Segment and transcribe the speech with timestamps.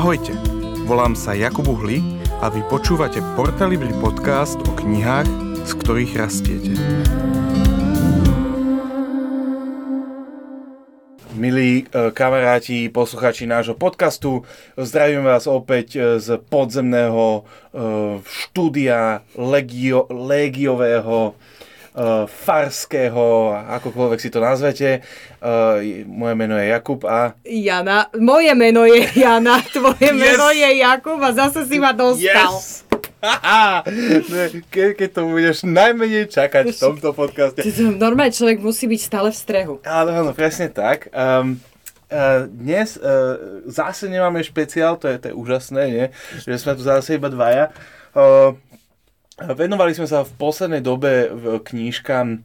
[0.00, 0.32] Ahojte,
[0.88, 2.00] volám sa Jakub Uhli
[2.40, 5.28] a vy počúvate Portalibri podcast o knihách,
[5.68, 6.72] z ktorých rastiete.
[11.36, 14.48] Milí e, kamaráti, poslucháči nášho podcastu,
[14.80, 17.40] zdravím vás opäť e, z podzemného e,
[18.24, 21.36] štúdia legio, legiového
[22.26, 23.50] farského,
[23.80, 25.02] akokoľvek si to nazvete.
[26.06, 27.34] Moje meno je Jakub a...
[27.42, 28.06] Jana.
[28.14, 30.14] Moje meno je Jana, tvoje yes.
[30.14, 32.54] meno je Jakub a zase si ma dostal.
[32.54, 32.86] Yes.
[34.72, 37.60] Ke, keď to budeš najmenej čakať v tomto podcaste.
[38.00, 39.74] Normálne človek musí byť stále v strehu.
[39.84, 41.12] Áno, áno, presne tak.
[41.12, 41.60] Um,
[42.10, 46.06] Uh, dnes uh, zase nemáme špeciál, to je, to je úžasné, nie?
[46.42, 47.70] že sme tu zase iba dvaja.
[48.10, 48.58] Uh,
[49.40, 52.44] venovali sme sa v poslednej dobe v knížkam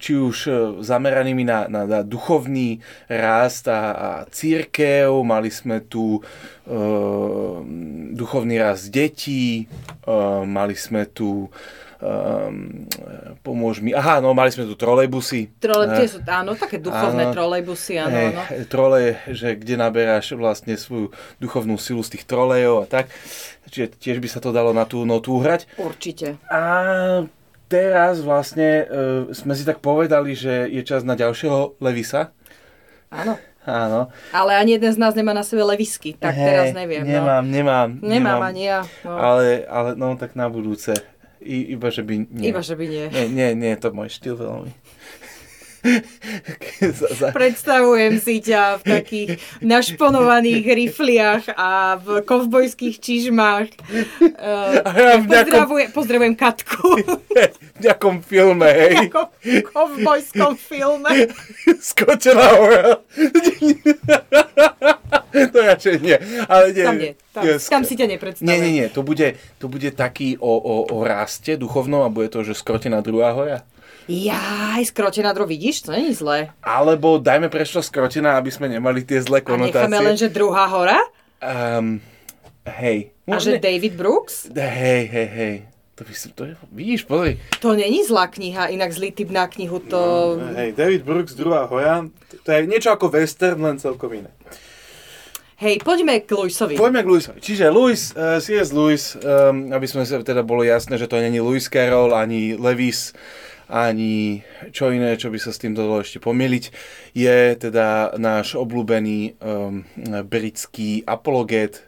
[0.00, 0.36] či už
[0.80, 7.56] zameranými na, na, na duchovný rast a, a církev, mali sme tu uh,
[8.16, 9.68] duchovný rast detí,
[10.08, 11.52] uh, mali sme tu
[12.00, 12.88] um,
[13.44, 15.52] pomôž mi, aha, no mali sme tu trolejbusy.
[15.60, 18.42] Trole, tie sú, áno, také duchovné áno, trolejbusy, áno, áno.
[18.66, 23.12] Trole, že kde naberáš vlastne svoju duchovnú silu z tých trolejov a tak.
[23.70, 25.68] Čiže tiež by sa to dalo na tú notu hrať.
[25.78, 26.40] Určite.
[26.50, 26.62] A
[27.70, 28.88] teraz vlastne uh,
[29.30, 32.34] sme si tak povedali, že je čas na ďalšieho Levisa.
[33.12, 33.38] Áno.
[33.68, 34.08] Áno.
[34.32, 37.04] Ale ani jeden z nás nemá na sebe levisky, tak hey, teraz neviem.
[37.04, 37.12] No.
[37.12, 37.52] Nemám, no.
[37.52, 37.88] nemám.
[38.00, 38.80] Nemám, nemám ani ja.
[39.04, 39.12] No.
[39.20, 40.96] Ale, ale no tak na budúce.
[41.40, 42.48] I, iba, že by nie.
[42.52, 43.06] Iba, že by nie.
[43.08, 44.72] Nie, nie, nie, to môj štýl veľmi.
[47.36, 49.30] Predstavujem si ťa v takých
[49.64, 53.68] našponovaných rifliach a v kovbojských čižmách.
[54.40, 56.96] Uh, pozdravujem, pozdravujem Katku.
[57.76, 58.96] v nejakom filme, hej.
[58.96, 59.28] V nejakom
[59.68, 61.28] kovbojskom filme.
[61.76, 63.04] Skočená hora.
[65.54, 66.16] to radšej nie.
[66.46, 66.84] Ale nie.
[66.84, 67.12] Tam nie.
[67.30, 67.70] Tam, yes.
[67.70, 68.50] tam si ťa nepredstavujem.
[68.50, 68.86] Nie, nie, nie.
[68.90, 73.00] To bude, to bude taký o, o, o raste duchovnom a bude to, že skrotená
[73.00, 73.62] druhá hora.
[74.10, 76.50] Jaj, skrotená dro, vidíš, to není zlé.
[76.66, 79.76] Alebo dajme prečo skrotená, aby sme nemali tie zlé konotácie.
[79.76, 80.98] A necháme len, že druhá hora?
[81.38, 82.02] Um,
[82.66, 83.14] hej.
[83.30, 84.50] A že David Brooks?
[84.50, 85.56] Hej, hej, hej.
[85.94, 87.38] To, by, to je, vidíš, pozri.
[87.60, 90.00] To není zlá kniha, inak zlý typ na knihu to...
[90.40, 92.08] No, hej, David Brooks, druhá hora,
[92.42, 94.32] to je niečo ako western, len celkom iné.
[95.60, 96.80] Hej, poďme k Lewisovi.
[96.80, 97.36] Poďme k Lewisovi.
[97.36, 98.72] Čiže Lewis, uh, C.S.
[98.72, 103.12] Lewis, um, aby sme sa teda bolo jasné, že to není Lewis Carroll ani Lewis,
[103.68, 104.40] ani
[104.72, 106.64] čo iné, čo by sa s tým dalo ešte pomýliť,
[107.12, 109.84] je teda náš obľúbený um,
[110.24, 111.84] britský apologet,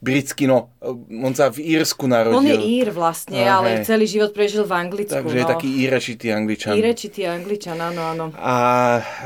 [0.00, 0.72] britský, no,
[1.08, 2.38] on sa v Írsku narodil.
[2.38, 3.88] On je Ír vlastne, no, ale hej.
[3.88, 5.14] celý život prežil v Anglicku.
[5.14, 5.40] Takže no.
[5.40, 6.72] je taký írečitý angličan.
[6.76, 8.24] Írečitý angličan, áno, áno.
[8.36, 8.54] A...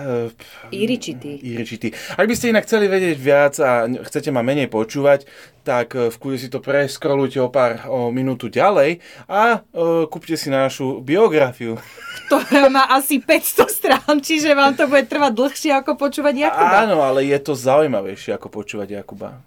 [0.03, 1.39] Uh, Íričitý.
[1.43, 1.93] Íričitý.
[2.17, 5.27] Ak by ste inak chceli vedieť viac a chcete ma menej počúvať,
[5.67, 10.39] tak e, v kľude si to preskrolujte o pár o minútu ďalej a uh, kúpte
[10.39, 11.75] si našu biografiu.
[12.31, 16.87] Ktorá má asi 500 strán, čiže vám to bude trvať dlhšie ako počúvať Jakuba.
[16.87, 19.43] Áno, ale je to zaujímavejšie ako počúvať Jakuba.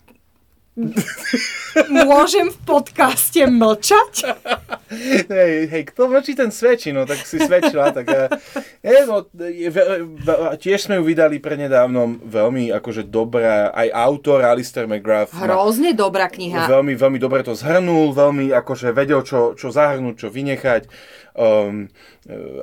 [1.92, 4.32] Môžem v podcaste mlčať?
[5.28, 7.92] Hej, hej, kto mlčí, ten svedčí, no tak si svedčila.
[7.92, 8.06] Tak,
[8.82, 9.70] je, no, je,
[10.58, 15.36] tiež sme ju vydali prednedávnom veľmi akože dobrá, aj autor Alistair McGrath.
[15.36, 16.66] Hrozne dobrá kniha.
[16.66, 20.88] Veľmi, veľmi dobre to zhrnul, veľmi akože vedel, čo, čo zahrnúť, čo vynechať.
[21.40, 21.92] Um,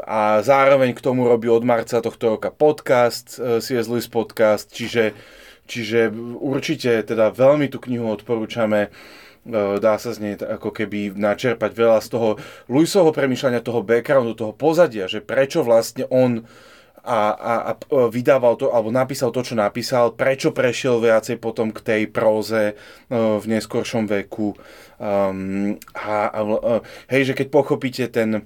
[0.05, 3.89] a zároveň k tomu robí od marca tohto roka podcast, uh, C.S.
[3.89, 5.17] Lewis podcast, čiže
[5.67, 8.89] Čiže určite teda veľmi tú knihu odporúčame.
[8.89, 8.91] E,
[9.83, 12.29] dá sa z nej ako keby načerpať veľa z toho
[12.71, 16.47] Luisovho premýšľania, toho backgroundu, toho pozadia, že prečo vlastne on
[17.07, 17.71] a, a, a
[18.11, 23.39] vydával to, alebo napísal to, čo napísal, prečo prešiel viacej potom k tej próze uh,
[23.39, 24.59] v neskoršom veku.
[24.99, 26.41] Um, a, a,
[27.15, 28.43] hej, že keď pochopíte ten,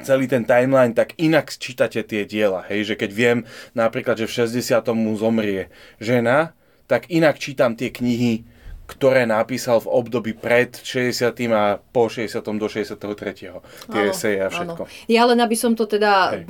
[0.00, 2.64] celý ten timeline, tak inak čítate tie diela.
[2.72, 3.38] Hej, že keď viem
[3.76, 4.80] napríklad, že v 60.
[4.96, 5.68] mu zomrie
[6.00, 6.56] žena,
[6.88, 8.48] tak inak čítam tie knihy,
[8.92, 11.32] ktoré napísal v období pred 60.
[11.54, 12.44] a po 60.
[12.44, 13.56] do 63.
[13.88, 14.82] Tie eseje a všetko.
[14.84, 15.08] Áno.
[15.08, 16.44] Ja len aby som to teda Hej.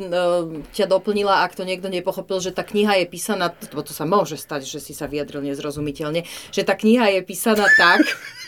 [0.75, 4.35] ťa doplnila, ak to niekto nepochopil, že tá kniha je písaná, to, to sa môže
[4.35, 8.03] stať, že si sa vyjadril nezrozumiteľne, že tá kniha je písaná tak,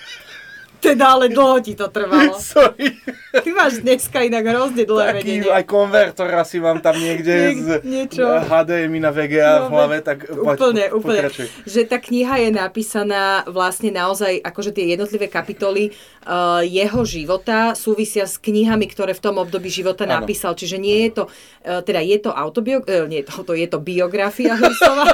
[0.85, 2.37] Teda, ale dlho ti to trvalo.
[2.53, 2.93] Sorry.
[3.35, 5.51] Ty máš dneska inak hrozne dlhé Taký vedenie.
[5.51, 8.23] aj konvertor asi mám tam niekde Niek, z niečo.
[8.29, 11.21] HDMI na VGA no, v hlave, tak úplne, po, úplne.
[11.27, 11.47] Pokračuj.
[11.67, 15.91] Že tá kniha je napísaná vlastne naozaj, akože tie jednotlivé kapitoly
[16.29, 20.23] uh, jeho života súvisia s knihami, ktoré v tom období života ano.
[20.23, 20.55] napísal.
[20.55, 23.83] Čiže nie je to, uh, teda je to autobiografia, uh, nie, to, to je to
[23.83, 25.11] biografia Husova.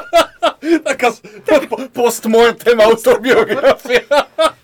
[0.60, 0.98] tak
[1.48, 4.04] taká postmortem autobiografia.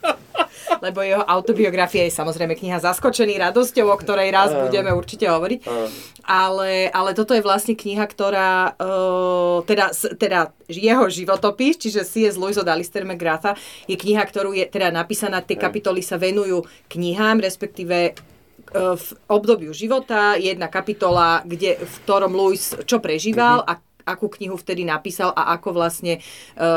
[0.85, 5.61] Lebo jeho autobiografia je samozrejme kniha Zaskočený radosťou, o ktorej raz uh, budeme určite hovoriť.
[5.65, 5.89] Uh.
[6.27, 12.37] Ale, ale toto je vlastne kniha, ktorá, uh, teda, teda jeho životopis, čiže C.S.
[12.37, 13.55] Lewis od Alistair McGratha,
[13.87, 18.19] je kniha, ktorú je teda napísaná, tie kapitoly sa venujú knihám, respektíve
[18.77, 23.79] v obdobiu života, jedna kapitola, kde, v ktorom Lewis čo prežíval uh-huh.
[23.79, 26.21] a akú knihu vtedy napísal a ako vlastne e,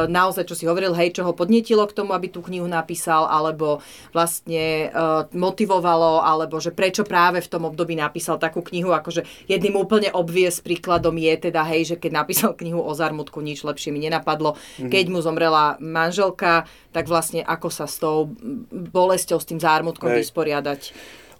[0.10, 3.86] naozaj, čo si hovoril, hej, čo ho podnetilo k tomu, aby tú knihu napísal, alebo
[4.10, 9.78] vlastne e, motivovalo, alebo že prečo práve v tom období napísal takú knihu, akože jedným
[9.78, 14.02] úplne obvies príkladom je teda, hej, že keď napísal knihu o zarmutku, nič lepšie mi
[14.02, 14.58] nenapadlo.
[14.58, 14.90] Mm-hmm.
[14.90, 18.34] Keď mu zomrela manželka, tak vlastne ako sa s tou
[18.74, 20.82] bolesťou, s tým zármutkom vysporiadať.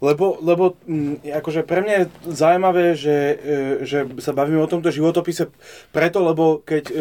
[0.00, 3.36] Lebo, lebo m, mm, akože pre mňa je zaujímavé, že, e,
[3.84, 5.52] že sa bavíme o tomto životopise
[5.92, 6.94] preto, lebo keď e,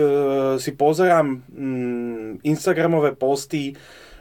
[0.60, 3.75] si pozerám m, mm, Instagramové posty,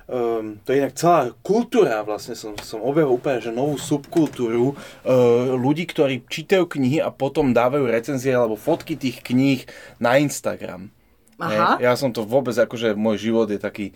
[0.08, 5.52] Um, to je inak celá kultúra, vlastne som, som objavil úplne, že novú subkultúru uh,
[5.52, 9.68] ľudí, ktorí čítajú knihy a potom dávajú recenzie alebo fotky tých kníh
[10.00, 10.88] na Instagram.
[11.36, 11.76] Aha.
[11.76, 13.92] Ja som to vôbec, akože môj život je taký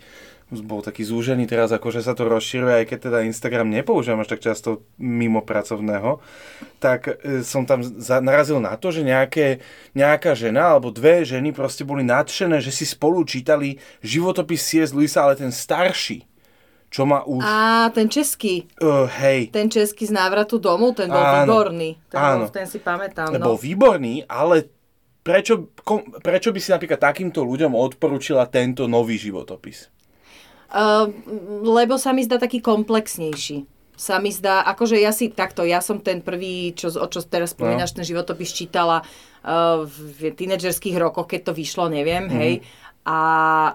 [0.61, 4.45] bol taký zúžený teraz, akože sa to rozširuje, aj keď teda Instagram nepoužívam až tak
[4.45, 6.21] často mimo pracovného,
[6.77, 7.81] tak e, som tam
[8.21, 9.63] narazil na to, že nejaké,
[9.97, 14.93] nejaká žena alebo dve ženy proste boli nadšené, že si spolu čítali životopis C.S.
[14.93, 16.29] Lewisa, ale ten starší
[16.93, 17.41] čo má už...
[17.41, 18.69] Á, ten český.
[18.77, 19.49] Uh, hej.
[19.49, 21.97] Ten český z návratu domu, ten bol áno, výborný.
[22.05, 22.45] Ten, áno.
[22.45, 23.33] Bol, ten si pamätám.
[23.33, 23.49] Ten no.
[23.49, 24.69] bol výborný, ale
[25.25, 29.89] prečo, kom, prečo by si napríklad takýmto ľuďom odporúčila tento nový životopis?
[30.73, 31.13] Ehm,
[31.61, 33.69] lebo sa mi zdá taký komplexnejší.
[33.93, 37.53] Sa mi zdá, akože ja si takto, ja som ten prvý, čo, o čo teraz
[37.53, 38.01] spomínaš, no.
[38.01, 42.33] ten životopis čítala uh, v tínedžerských rokoch, keď to vyšlo, neviem, mm.
[42.33, 42.53] hej.
[43.05, 43.21] A,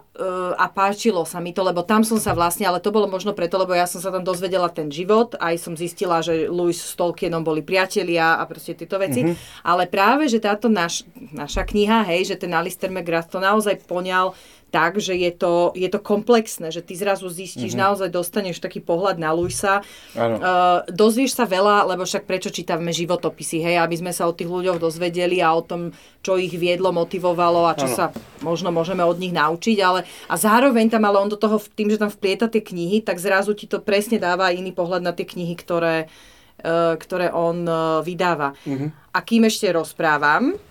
[0.02, 3.30] uh, a páčilo sa mi to, lebo tam som sa vlastne, ale to bolo možno
[3.30, 6.98] preto, lebo ja som sa tam dozvedela ten život, aj som zistila, že Louis s
[6.98, 9.22] Tolkienom boli priatelia a proste tieto veci.
[9.22, 9.62] Mm-hmm.
[9.70, 14.34] Ale práve, že táto naš, naša kniha, hej, že ten Alistair McGrath to naozaj poňal
[14.68, 17.84] tak, že je to, je to komplexné, že ty zrazu zistíš, mm-hmm.
[17.88, 19.80] naozaj dostaneš taký pohľad na Luisa.
[20.12, 24.48] Uh, dozvieš sa veľa, lebo však prečo čítame životopisy, hej, aby sme sa o tých
[24.48, 27.96] ľuďoch dozvedeli a o tom, čo ich viedlo, motivovalo a čo ano.
[27.96, 28.06] sa
[28.44, 31.96] možno môžeme od nich naučiť, ale a zároveň tam, ale on do toho, tým, že
[31.96, 35.56] tam vplieta tie knihy, tak zrazu ti to presne dáva iný pohľad na tie knihy,
[35.56, 36.12] ktoré,
[36.60, 38.52] uh, ktoré on uh, vydáva.
[38.68, 39.16] Mm-hmm.
[39.16, 40.67] A kým ešte rozprávam,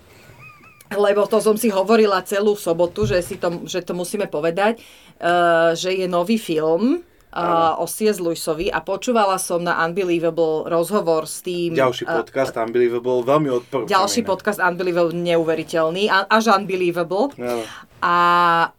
[0.96, 4.80] lebo to som si hovorila celú sobotu, že, si to, že to musíme povedať,
[5.20, 7.04] uh, že je nový film
[7.34, 8.24] uh, o C.S.
[8.24, 11.76] Lewisovi a počúvala som na Unbelievable rozhovor s tým...
[11.76, 13.92] Ďalší podcast uh, Unbelievable, veľmi odporúčam.
[13.92, 17.36] Ďalší podcast Unbelievable, neuveriteľný, až Unbelievable.
[17.36, 17.68] No.
[18.00, 18.18] A,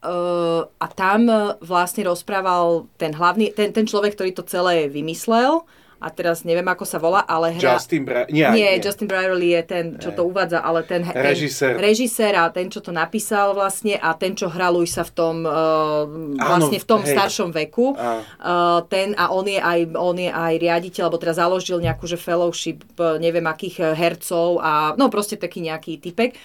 [0.01, 1.29] uh, a tam
[1.61, 5.67] vlastne rozprával ten hlavný, ten, ten človek, ktorý to celé vymyslel,
[5.99, 7.75] a teraz neviem, ako sa volá, ale hra...
[7.75, 10.17] Justin Bra- nie, nie, nie, Justin Brierley je ten, čo nie.
[10.17, 11.75] to uvádza, ale ten, ten režisér.
[11.75, 16.07] režisér a ten, čo to napísal vlastne a ten, čo hral sa v tom, uh,
[16.39, 17.19] vlastne v tom hej.
[17.19, 17.99] staršom veku.
[17.99, 22.15] Uh, ten a on je, aj, on je aj riaditeľ, alebo teda založil nejakú že
[22.15, 22.87] fellowship,
[23.19, 26.39] neviem akých hercov a no proste taký nejaký typek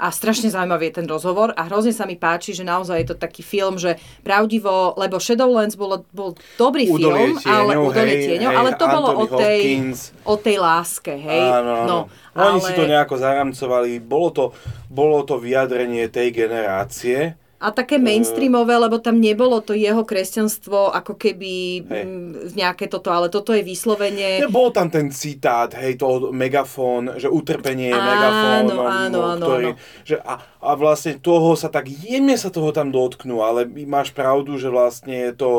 [0.00, 3.16] a strašne zaujímavý je ten rozhovor a hrozne sa mi páči, že naozaj je to
[3.20, 8.70] taký film, že pravdivo, lebo Shadowlands bol, bol dobrý Udolie film, ale Udolie tieňou, ale
[8.80, 9.60] to Anthony bolo o tej,
[10.24, 11.44] o tej láske, hej.
[11.44, 11.86] Áno, áno.
[11.86, 11.98] No,
[12.32, 12.66] Oni ale...
[12.66, 14.44] si to nejako zaramcovali, bolo to,
[14.88, 21.12] bolo to vyjadrenie tej generácie, a také mainstreamové, lebo tam nebolo to jeho kresťanstvo ako
[21.20, 22.04] keby hey.
[22.56, 24.40] nejaké toto, ale toto je vyslovene...
[24.40, 28.64] Nebol tam ten citát, hej, to megafón, že utrpenie je megafón.
[28.64, 29.44] Áno, áno, áno.
[29.44, 29.80] Ktorý, áno.
[30.08, 34.56] Že, a, a vlastne toho sa tak jemne sa toho tam dotknú, ale máš pravdu,
[34.56, 35.50] že vlastne je to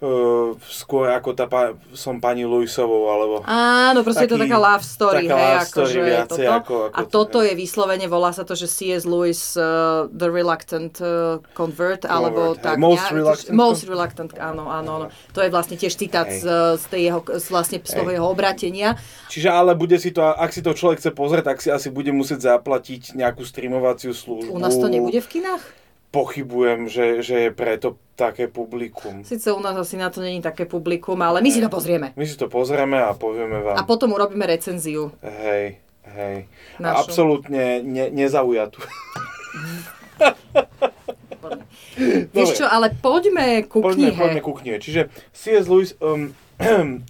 [0.00, 3.34] uh, skôr ako tá pa, som pani Luisovou, alebo...
[3.48, 6.50] Áno, proste taký, je to taká love story, taká hej, love story akože toto.
[6.50, 9.04] Ako, ako a toto je vyslovene, volá sa to, že C.S.
[9.08, 12.76] Lewis uh, The Reluctant uh, Convert, convert alebo tak...
[12.76, 13.54] Hey, most ja, Reluctant.
[13.56, 15.06] Most Reluctant, áno, áno, áno.
[15.32, 16.40] To je vlastne tiež citát hey.
[16.40, 16.44] z,
[16.76, 18.16] z, tej jeho, z, vlastne z toho hey.
[18.20, 18.88] jeho obratenia.
[19.32, 22.12] Čiže ale bude si to, ak si to človek chce pozrieť, tak si asi bude
[22.12, 24.52] musieť zaplatiť nejakú streamovaciu službu.
[24.52, 25.85] U nás to nebude v kinách?
[26.16, 29.20] Pochybujem, že, že je preto také publikum.
[29.20, 32.16] Sice u nás asi na to není také publikum, ale my si to pozrieme.
[32.16, 33.76] My si to pozrieme a povieme vám.
[33.76, 35.12] A potom urobíme recenziu.
[35.20, 35.76] Hej,
[36.08, 36.48] hej.
[36.80, 38.80] A absolútne ne, nezaujatú.
[42.32, 44.20] Vieš čo, ale poďme ku poďme, knihe.
[44.20, 44.76] Poďme ku knihe.
[44.80, 45.68] Čiže C.S.
[45.68, 46.32] Lewis, um,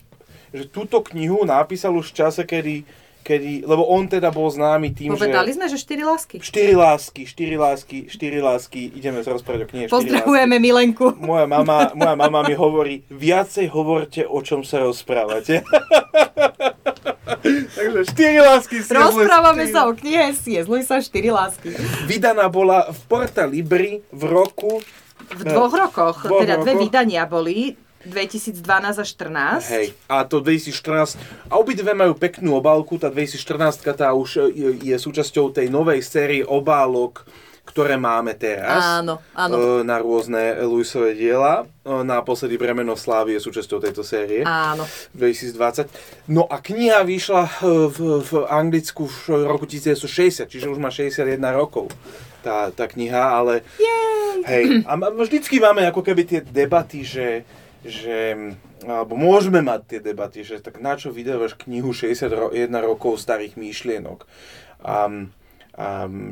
[0.56, 2.82] že túto knihu napísal už v čase, kedy
[3.26, 5.54] kedy, lebo on teda bol známy tým, Povedali že...
[5.58, 6.38] sme, že štyri lásky.
[6.38, 9.86] Štyri lásky, štyri lásky, štyri lásky, ideme sa rozprávať o knihe.
[9.90, 11.18] Pozdravujeme Milenku.
[11.18, 15.66] Moja mama, moja mama mi hovorí, viacej hovorte, o čom sa rozprávate.
[17.76, 21.74] Takže štyri lásky si Rozprávame sa o knihe Siezluj sa štyri lásky.
[22.06, 24.78] Vydaná bola v Porta Libri v roku...
[25.26, 26.82] V dvoch rokoch, dvoch teda dve rokoch.
[26.86, 27.74] vydania boli,
[28.06, 28.62] 2012
[28.98, 29.74] a 14.
[29.74, 31.18] Hej, a to 2014,
[31.50, 36.42] a obidve majú peknú obálku, tá 2014 tá už je, je súčasťou tej novej série
[36.46, 37.26] obálok,
[37.66, 39.02] ktoré máme teraz.
[39.02, 39.82] Áno, áno.
[39.82, 41.66] e, Na rôzne Luisové diela.
[41.82, 44.46] E, Naposledy Bremeno slávy je súčasťou tejto série.
[44.46, 44.86] Áno.
[45.18, 45.90] 2020.
[46.30, 47.52] No a kniha vyšla e,
[47.90, 51.90] v, v Anglicku v roku 1960, čiže už má 61 rokov
[52.46, 54.46] tá, tá kniha, ale Jej.
[54.46, 57.42] hej, a vždycky máme ako keby tie debaty, že,
[57.88, 58.18] že
[58.84, 62.52] alebo môžeme mať tie debaty, že tak na čo vydávaš knihu 61
[62.84, 64.28] rokov starých myšlienok.
[64.84, 65.08] A,
[65.74, 65.86] a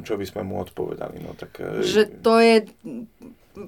[0.05, 1.25] čo by sme mu odpovedali?
[1.25, 2.57] No, tak, Že to je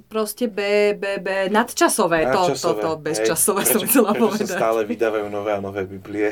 [0.07, 0.61] proste B,
[0.93, 3.03] B, B, nadčasové, to, to, Nadčasové, to, hej.
[3.03, 4.47] bezčasové som Prečo- chcela prečo povedať.
[4.47, 6.29] sa stále vydávajú nové a nové Biblie.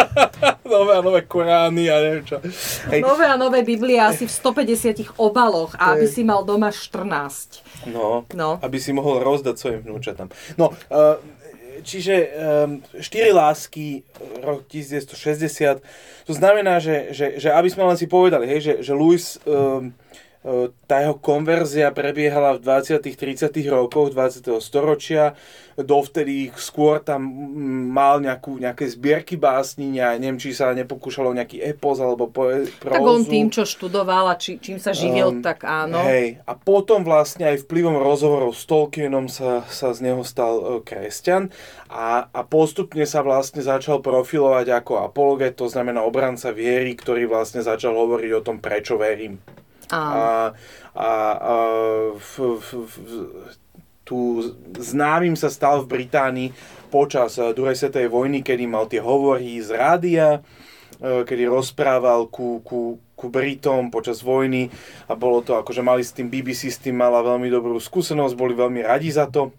[0.64, 2.36] nové a nové Korány a neviem čo.
[2.88, 6.14] Hej, Nové a nové Biblie asi v 150 obaloch a aby Hej.
[6.14, 7.90] si mal doma 14.
[7.90, 8.58] no, No.
[8.58, 10.28] aby si mohol rozdať svojim vnúčatám.
[10.54, 11.18] No, uh,
[11.78, 12.14] čiže
[12.64, 14.02] um, štyri lásky,
[14.40, 15.82] rok 1960,
[16.22, 19.90] to znamená, že, že, že aby sme len si povedali, hej, že, že Louis um,
[20.86, 24.62] tá jeho konverzia prebiehala v 20 30 rokoch 20.
[24.62, 25.34] storočia.
[25.76, 27.20] Dovtedy skôr tam
[27.92, 32.96] mal nejakú, nejaké zbierky básni, ne, neviem, či sa nepokúšalo nejaký epos alebo poe, prózu.
[32.96, 36.00] Tak on tým, čo študoval a či, čím sa živil, Um, tak áno.
[36.06, 40.64] Hej, a potom vlastne aj vplyvom rozhovorov s Tolkienom sa, sa z neho stal e,
[40.80, 41.50] kresťan
[41.90, 47.60] a, a postupne sa vlastne začal profilovať ako apologet, to znamená obranca viery, ktorý vlastne
[47.60, 49.42] začal hovoriť o tom, prečo verím.
[49.94, 50.02] A,
[50.96, 51.54] a, a
[52.18, 52.94] v, v, v,
[54.06, 54.38] tu
[54.78, 56.54] známym sa stal v Británii
[56.94, 60.28] počas eh, druhej svetovej vojny, kedy mal tie hovory z rádia,
[61.02, 64.70] eh, kedy rozprával ku, ku, ku Britom počas vojny
[65.10, 68.38] a bolo to ako, že mali s tým BBC, s tým mala veľmi dobrú skúsenosť,
[68.38, 69.50] boli veľmi radi za to.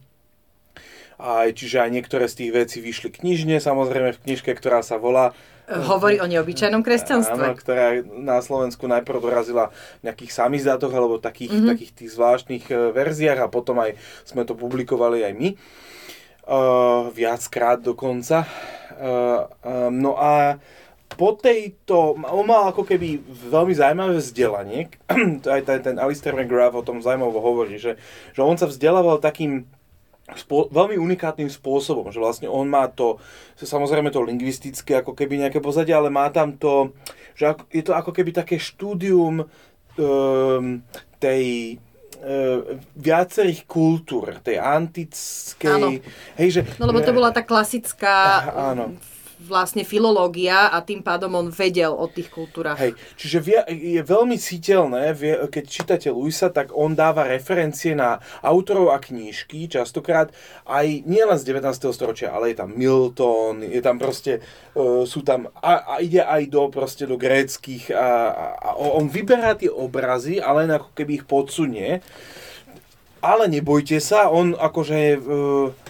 [1.18, 5.34] A čiže aj niektoré z tých vecí vyšli knižne, samozrejme v knižke, ktorá sa volá
[5.68, 7.44] Hovorí o neobyčajnom Áno, kresťanstve.
[7.60, 11.58] ktorá na Slovensku najprv dorazila v nejakých samizdátoch alebo takých, Mhm.
[11.60, 11.72] mm-hmm.
[11.76, 15.50] takých tých zvláštnych e, verziách a potom aj sme to publikovali aj my.
[16.48, 18.48] Uh, viackrát dokonca.
[18.96, 20.56] Uh, um, no a
[21.12, 23.20] po tejto, on mal ako keby
[23.52, 24.88] veľmi zaujímavé vzdelanie,
[25.44, 28.00] aj ten, ten Alistair McGrath o tom zaujímavo hovorí, že,
[28.32, 29.68] že on sa vzdelával takým
[30.36, 33.16] spo, veľmi unikátnym spôsobom, že vlastne on má to,
[33.56, 36.92] samozrejme to lingvistické ako keby nejaké pozadie, ale má tam to,
[37.32, 40.84] že ako, je to ako keby také štúdium um,
[41.24, 41.78] tej
[42.20, 46.36] uh, viacerých kultúr, tej antickej, Áno.
[46.36, 46.62] hej, že...
[46.76, 49.00] No lebo to bola tá klasická Áno.
[49.48, 52.78] Vlastne filológia a tým pádom on vedel o tých kultúrach.
[52.78, 58.20] Hej, čiže vie, je veľmi citeľné, vie, keď čítate Luisa, tak on dáva referencie na
[58.44, 60.30] autorov a knížky, častokrát
[60.68, 61.96] aj nielen z 19.
[61.96, 64.44] storočia, ale je tam Milton, je tam proste,
[64.76, 68.08] uh, sú tam, a, a ide aj do, proste do gréckých a,
[68.54, 72.04] a, on vyberá tie obrazy, ale ako keby ich podsunie.
[73.28, 75.18] Ale nebojte sa, on akože, e,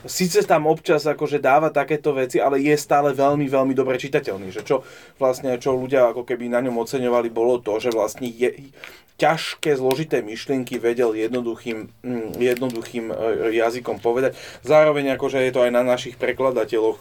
[0.09, 4.49] síce tam občas akože dáva takéto veci, ale je stále veľmi, veľmi dobre čitateľný.
[4.49, 4.75] Že čo
[5.21, 8.73] vlastne, čo ľudia ako keby na ňom oceňovali, bolo to, že vlastne je,
[9.21, 13.15] ťažké, zložité myšlienky vedel jednoduchým, mm, jednoduchým e,
[13.57, 14.37] jazykom povedať.
[14.61, 16.97] Zároveň akože je to aj na našich prekladateľoch,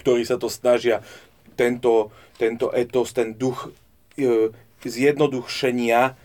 [0.00, 1.00] ktorí sa to snažia
[1.56, 3.72] tento, tento etos, ten duch
[4.16, 4.52] e,
[4.84, 6.16] zjednodušenia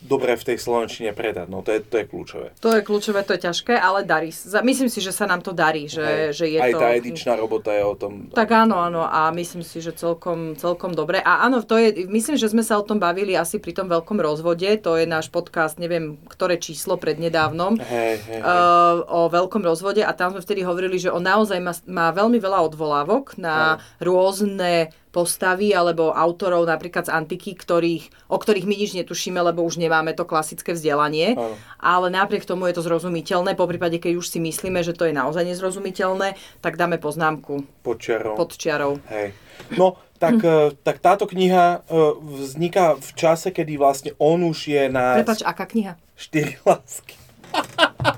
[0.00, 1.46] dobre v tej slovenčine predať.
[1.52, 2.46] No to je, to je kľúčové.
[2.64, 4.32] To je kľúčové, to je ťažké, ale darí.
[4.64, 6.36] Myslím si, že sa nám to darí, že, Hej.
[6.36, 6.80] že je Aj to...
[6.80, 8.32] tá edičná robota je o tom.
[8.32, 11.20] Tak áno, áno, a myslím si, že celkom, celkom dobre.
[11.20, 14.16] A áno, to je, myslím, že sme sa o tom bavili asi pri tom veľkom
[14.16, 18.42] rozvode, to je náš podcast, neviem, ktoré číslo prednedávnom, Hej, hej, hej.
[18.42, 22.40] uh, o veľkom rozvode a tam sme vtedy hovorili, že on naozaj má, má veľmi
[22.40, 28.90] veľa odvolávok na rôzne postavy alebo autorov napríklad z antiky, ktorých, o ktorých my nič
[28.94, 31.56] netušíme, lebo už nemáme to klasické vzdelanie, Áno.
[31.80, 33.56] ale napriek tomu je to zrozumiteľné.
[33.56, 38.36] Po prípade, keď už si myslíme, že to je naozaj nezrozumiteľné, tak dáme poznámku Počiarov.
[38.36, 39.00] pod čiarou.
[39.08, 39.32] Hej.
[39.74, 40.76] No, tak, hm.
[40.86, 42.04] tak táto kniha e,
[42.44, 45.96] vzniká v čase, kedy vlastne on už je na Prepač, aká kniha?
[46.18, 47.16] štyri lásky.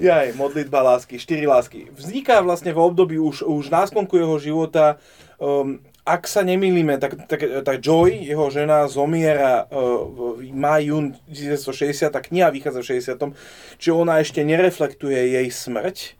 [0.00, 1.92] Jaj, modlitba lásky, štyri lásky.
[1.92, 4.96] Vzniká vlastne v období už, už náskonku jeho života,
[5.36, 5.76] um,
[6.08, 12.20] ak sa nemýlime, tak, tak, tak Joy, jeho žena, zomiera uh, v máju 1960, tá
[12.24, 13.36] kniha vychádza v 60.
[13.76, 16.16] Čiže ona ešte nereflektuje jej smrť.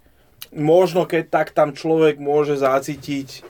[0.52, 3.40] Možno keď tak tam človek môže zacítiť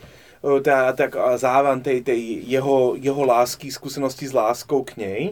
[0.46, 5.22] uh, tá, tak závan tej, tej jeho, jeho lásky, skúsenosti s láskou k nej.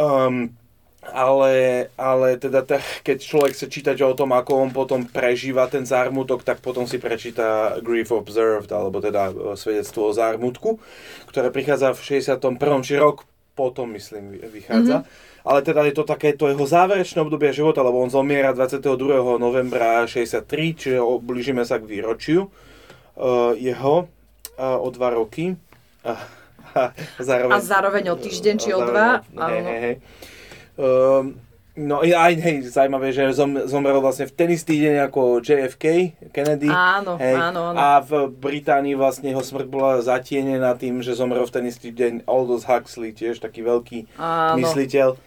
[0.00, 0.56] Um,
[1.00, 5.88] ale, ale teda te, keď človek chce čítať o tom, ako on potom prežíva ten
[5.88, 10.76] zármutok, tak potom si prečíta Grief Observed, alebo teda e, svedectvo o zármutku,
[11.32, 12.84] ktoré prichádza v 61.
[12.84, 13.24] či rok
[13.56, 15.04] potom, myslím, vychádza.
[15.04, 15.28] Mm-hmm.
[15.40, 19.40] Ale teda je to také to jeho záverečné obdobie života, lebo on zomiera 22.
[19.40, 20.44] novembra 63,
[20.76, 25.56] čiže blížime sa k výročiu uh, jeho uh, o dva roky.
[26.04, 26.12] Uh,
[26.76, 26.92] a
[27.24, 29.24] zároveň, a zároveň o týždeň či o dva.
[29.32, 29.94] Hej, hej, hej.
[30.80, 31.36] Um,
[31.76, 36.72] no aj hej, zaujímavé, že zom, zomrel vlastne v ten istý deň ako JFK, Kennedy.
[36.72, 37.76] Áno, hej, áno, áno.
[37.76, 42.24] A v Británii vlastne jeho smrť bola zatienená tým, že zomrel v ten istý deň
[42.24, 44.56] Aldous Huxley, tiež taký veľký áno.
[44.56, 45.20] mysliteľ.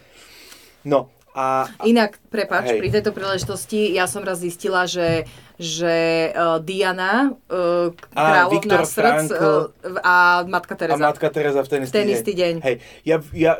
[0.89, 2.79] No, a, Inak, prepač, hej.
[2.79, 5.25] pri tejto príležitosti ja som raz zistila, že
[5.61, 9.69] že uh, Diana, uh, kráľovná srdc uh,
[10.01, 10.97] a Matka Teresa.
[10.97, 12.53] A Matka Teresa v ten istý, ten istý deň.
[12.57, 12.65] deň.
[12.65, 12.75] Hej,
[13.05, 13.53] ja, ja,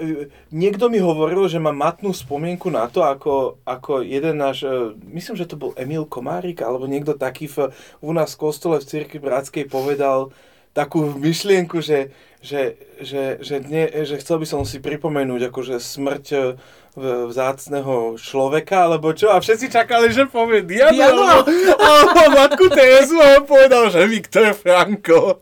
[0.50, 5.38] niekto mi hovoril, že má matnú spomienku na to, ako, ako jeden náš, uh, myslím,
[5.38, 7.70] že to bol Emil Komárik, alebo niekto taký v,
[8.02, 10.34] u nás v kostole v Cirkvi Bratskej povedal
[10.74, 12.10] takú myšlienku, že,
[12.42, 16.58] že, že, že, dne, že chcel by som si pripomenúť akože smrť
[16.96, 19.34] vzácného človeka, alebo čo?
[19.34, 25.42] A všetci čakali, že povie Diana, alebo, matku Terezu a on povedal, že Viktor Franko.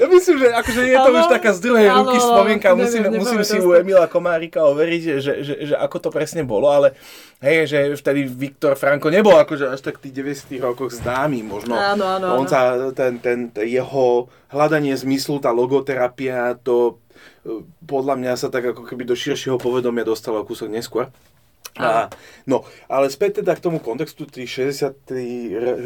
[0.00, 3.02] ja myslím, že akože je to ano, už taká z druhej ano, ruky spomienka, musím,
[3.02, 6.70] neviem, musím si u Emila Komárika overiť, že, že, že, že ako to presne bolo,
[6.70, 6.94] ale
[7.42, 11.74] hej, že vtedy Viktor Franko nebol akože až tak v tých 90 rokoch známy, možno
[11.76, 17.02] áno, áno, on sa, ten, ten, jeho hľadanie zmyslu, tá logoterapia, to
[17.86, 21.10] podľa mňa sa tak ako keby do širšieho povedomia dostalo kúsok neskôr.
[21.76, 22.08] A,
[22.48, 24.96] no, ale späť teda k tomu kontextu, tý 60.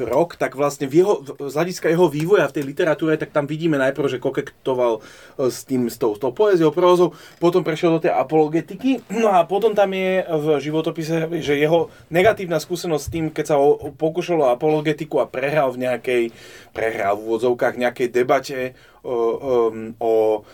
[0.07, 3.75] rok, tak vlastne v jeho, z hľadiska jeho vývoja v tej literatúre, tak tam vidíme
[3.75, 7.11] najprv, že kokektoval e, s tým, s tou, tou poéziou, prózou,
[7.43, 12.63] potom prešiel do tej apologetiky, no a potom tam je v životopise, že jeho negatívna
[12.63, 16.23] skúsenosť s tým, keď sa o, pokúšalo apologetiku a prehral v nejakej,
[16.71, 19.55] prehral v úvodzovkách nejakej debate o, o,
[19.99, 20.45] o um,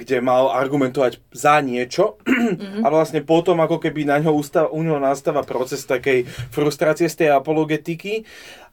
[0.00, 2.80] kde mal argumentovať za niečo mm-hmm.
[2.84, 7.24] a vlastne potom ako keby na ňo ustav, u ňo nastáva proces takej frustrácie z
[7.24, 8.24] tej apologetiky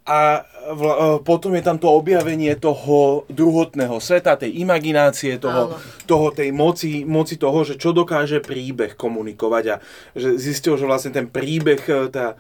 [0.08, 5.76] a vl- e, potom je tam to objavenie toho druhotného sveta, tej imaginácie, toho,
[6.08, 9.76] toho tej moci, moci toho, že čo dokáže príbeh komunikovať a
[10.16, 12.40] že zistil, že vlastne ten príbeh, e, tá,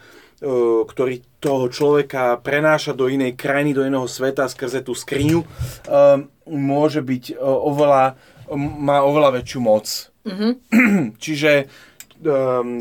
[0.88, 5.42] ktorý toho človeka prenáša do inej krajiny, do iného sveta skrze tú skriňu,
[6.46, 8.14] môže byť oveľa,
[8.56, 10.14] má oveľa väčšiu moc.
[10.28, 10.52] Mm-hmm.
[11.24, 11.54] čiže,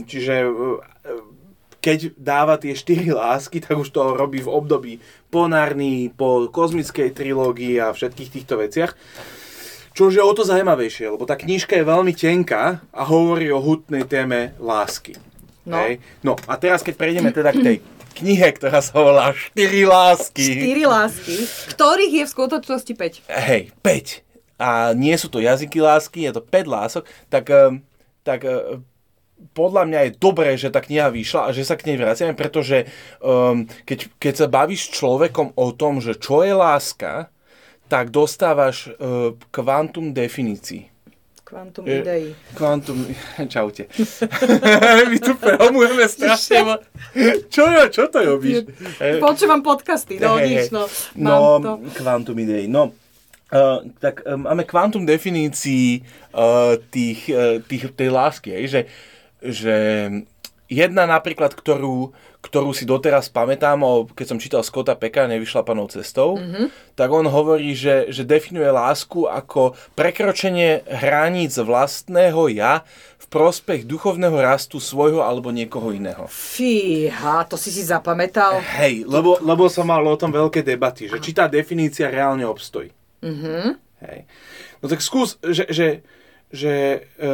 [0.04, 0.34] čiže
[1.86, 4.92] keď dáva tie štyri lásky, tak už to robí v období
[5.30, 8.98] po Narnii, po kozmickej trilógii a všetkých týchto veciach.
[9.96, 13.62] Čo už je o to zaujímavejšie, lebo tá knižka je veľmi tenká a hovorí o
[13.62, 15.16] hutnej téme lásky.
[15.66, 15.82] No.
[15.82, 15.98] Hej?
[16.22, 17.76] no a teraz keď prejdeme teda k tej
[18.16, 20.62] knihe, ktorá sa volá Štyri lásky.
[20.62, 21.36] Štyri lásky,
[21.76, 23.28] ktorých je v skutočnosti 5.
[23.28, 24.62] Hej, 5.
[24.62, 27.76] A nie sú to jazyky lásky, je to 5 lások, tak, eh,
[28.24, 28.80] tak eh,
[29.52, 32.88] podľa mňa je dobré, že tá kniha vyšla a že sa k nej vraciame, pretože
[33.20, 37.28] um, keď, keď sa bavíš s človekom o tom, že čo je láska,
[37.92, 40.88] tak dostávaš uh, kvantum definícií.
[41.46, 42.34] Kvantum ideí.
[42.58, 43.06] Kvantum,
[43.54, 43.86] čaute.
[45.10, 46.82] My tu prehomujeme strašne.
[47.46, 48.66] Čo, čo to robíš?
[49.22, 50.90] Počúvam podcasty, no nič, no.
[51.14, 51.62] No,
[51.94, 52.66] kvantum ideí.
[52.66, 52.90] No,
[53.46, 56.02] Uh, tak um, máme kvantum definícií
[56.34, 58.80] uh, tých, uh, tých, tej lásky, je, že,
[59.38, 59.76] že
[60.66, 62.10] jedna napríklad, ktorú,
[62.46, 63.82] ktorú si doteraz pamätám,
[64.14, 66.94] keď som čítal Scotta Peka, Nevyšlapanou cestou, mm-hmm.
[66.94, 72.86] tak on hovorí, že, že definuje lásku ako prekročenie hraníc vlastného ja
[73.18, 76.30] v prospech duchovného rastu svojho alebo niekoho iného.
[76.30, 78.62] Fíha, to si si zapamätal.
[78.78, 82.94] Hej, lebo, lebo som mal o tom veľké debaty, že či tá definícia reálne obstojí.
[83.26, 83.64] Mm-hmm.
[84.06, 84.18] Hej.
[84.78, 85.88] No tak skús, že, že,
[86.54, 86.74] že,
[87.18, 87.30] e,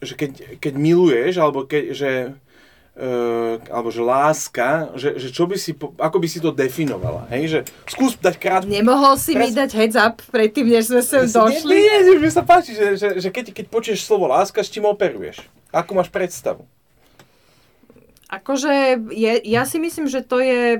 [0.00, 2.10] že keď, keď miluješ, alebo keď, že
[2.90, 7.42] Uh, alebo že láska, že, že čo by si, ako by si to definovala, hej,
[7.46, 8.62] že skús dať krát...
[8.66, 9.46] Nemohol si Pres...
[9.46, 11.70] mi dať heads up predtým, než sme sem došli?
[11.70, 14.90] Nie, nie, mi sa páči, že, že, že keď, keď počuješ slovo láska, s čím
[14.90, 15.38] operuješ?
[15.70, 16.66] Ako máš predstavu?
[18.30, 18.70] Akože
[19.10, 20.78] je, ja si myslím, že to je,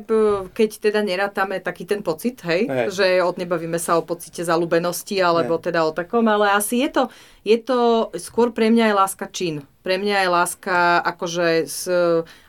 [0.55, 2.87] keď teda nerátame taký ten pocit, hej, Hej.
[2.95, 5.67] že odnebavíme sa o pocite zalúbenosti, alebo Hej.
[5.67, 7.03] teda o takom, ale asi je to,
[7.43, 7.79] je to,
[8.23, 9.67] skôr pre mňa je láska čin.
[9.83, 11.91] Pre mňa je láska akože, s,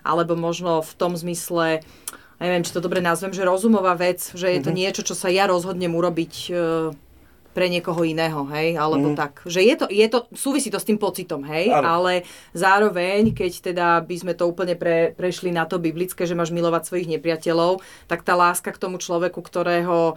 [0.06, 1.82] alebo možno v tom zmysle,
[2.38, 4.78] neviem, či to dobre nazvem, že rozumová vec, že je to Mhm.
[4.78, 6.54] niečo, čo sa ja rozhodnem urobiť e,
[7.52, 9.16] pre niekoho iného, hej, alebo Mhm.
[9.16, 9.44] tak.
[9.44, 11.84] Že je to, je to, súvisí to s tým pocitom, hej, Áno.
[12.00, 16.50] ale zároveň, keď teda by sme to úplne pre, prešli na to biblické, že máš
[16.50, 20.16] milovať svojich nepriateľov, tak tá láska k tomu človeku, ktorého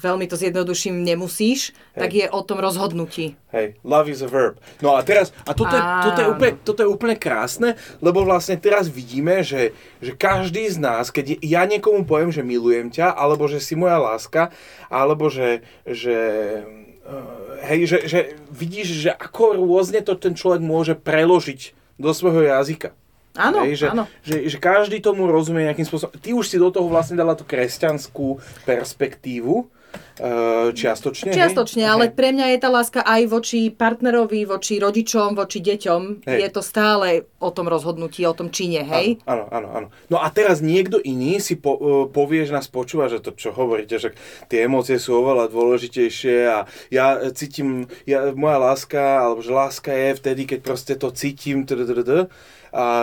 [0.00, 2.00] veľmi to zjednoduším nemusíš, Hej.
[2.00, 3.36] tak je o tom rozhodnutí.
[3.52, 4.56] Hej, love is a verb.
[4.80, 8.56] No a teraz, a toto je, toto je, úplne, toto je úplne krásne, lebo vlastne
[8.56, 13.44] teraz vidíme, že, že každý z nás, keď ja niekomu poviem, že milujem ťa, alebo
[13.52, 14.48] že si moja láska,
[14.88, 16.16] alebo že, že
[17.04, 22.48] eh, hej, že, že vidíš, že ako rôzne to ten človek môže preložiť do svojho
[22.48, 22.96] jazyka.
[23.38, 24.10] Áno, Hej, že, áno.
[24.26, 26.18] Že, že každý tomu rozumie nejakým spôsobom.
[26.18, 29.70] Ty už si do toho vlastne dala tú kresťanskú perspektívu,
[30.18, 31.30] eh, čiastočne.
[31.30, 31.38] hej?
[31.38, 36.26] Čiastočne, ale pre mňa je tá láska aj voči partnerovi, voči rodičom, voči deťom.
[36.26, 36.38] Hej.
[36.42, 39.22] Je to stále o tom rozhodnutí, o tom čine, hej?
[39.30, 39.86] Áno, áno, áno.
[40.10, 43.54] No a teraz niekto iný si po, uh, povie, že nás počúva, že to čo
[43.54, 44.10] hovoríte, že
[44.50, 46.58] tie emócie sú oveľa dôležitejšie a
[46.90, 52.26] ja cítim, ja, moja láska, alebo že láska je vtedy, keď proste to cítim, tdd,
[52.26, 52.59] a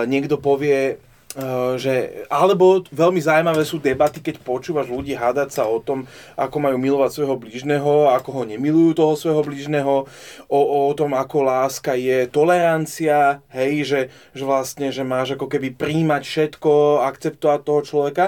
[0.07, 5.77] niekto povie, uh, že, alebo veľmi zaujímavé sú debaty, keď počúvaš ľudí hádať sa o
[5.77, 10.09] tom, ako majú milovať svojho blížneho, ako ho nemilujú toho svojho blížneho,
[10.49, 14.01] o, o tom, ako láska je tolerancia, hej, že,
[14.33, 18.25] že vlastne, že máš ako keby príjmať všetko, akceptovať toho človeka.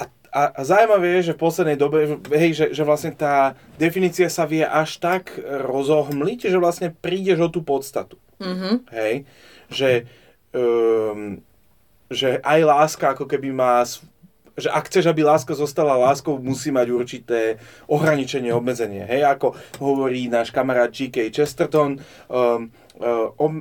[0.00, 4.26] A, a, a zaujímavé je, že v poslednej dobe, hej, že, že vlastne tá definícia
[4.26, 8.18] sa vie až tak rozohmliť, že vlastne prídeš o tú podstatu.
[8.42, 8.90] Mhm.
[8.90, 9.14] Hej,
[9.70, 10.10] že,
[10.54, 11.42] um,
[12.08, 13.82] že aj láska ako keby má,
[14.54, 17.40] že ak chceš, aby láska zostala láskou, musí mať určité
[17.90, 19.02] ohraničenie, obmedzenie.
[19.02, 21.34] Hej, ako hovorí náš kamarát G.K.
[21.34, 21.98] Chesterton,
[22.30, 22.70] um,
[23.36, 23.54] um,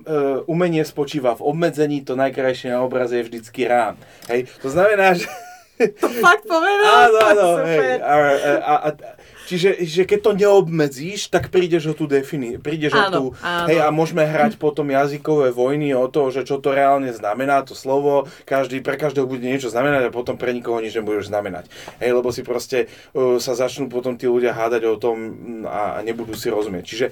[0.45, 3.97] umenie spočíva v obmedzení, to najkrajšie na obraze je vždycky rám.
[4.29, 5.25] Hej, to znamená, že...
[5.73, 7.09] To fakt povedal?
[7.09, 7.97] Áno, áno, hej.
[7.97, 8.89] A, a, a, a,
[9.45, 13.67] čiže že keď to neobmedzíš, tak prídeš o tú defini- prídeš o Áno, tú, áno.
[13.67, 17.75] hej, a môžeme hrať potom jazykové vojny o to, že čo to reálne znamená, to
[17.75, 21.67] slovo, každý, pre každého bude niečo znamenať a potom pre nikoho nič nebudeš znamenať.
[21.99, 25.17] Hej, lebo si proste uh, sa začnú potom tí ľudia hádať o tom
[25.67, 26.85] a, a nebudú si rozumieť.
[26.87, 27.07] Čiže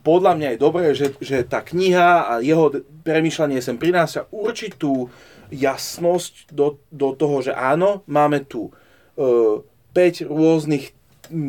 [0.00, 2.68] podľa mňa je dobré, že, že tá kniha a jeho
[3.04, 5.08] premýšľanie sem prináša určitú
[5.48, 9.62] jasnosť do, do toho, že áno, máme tu uh,
[9.94, 10.95] 5 rôznych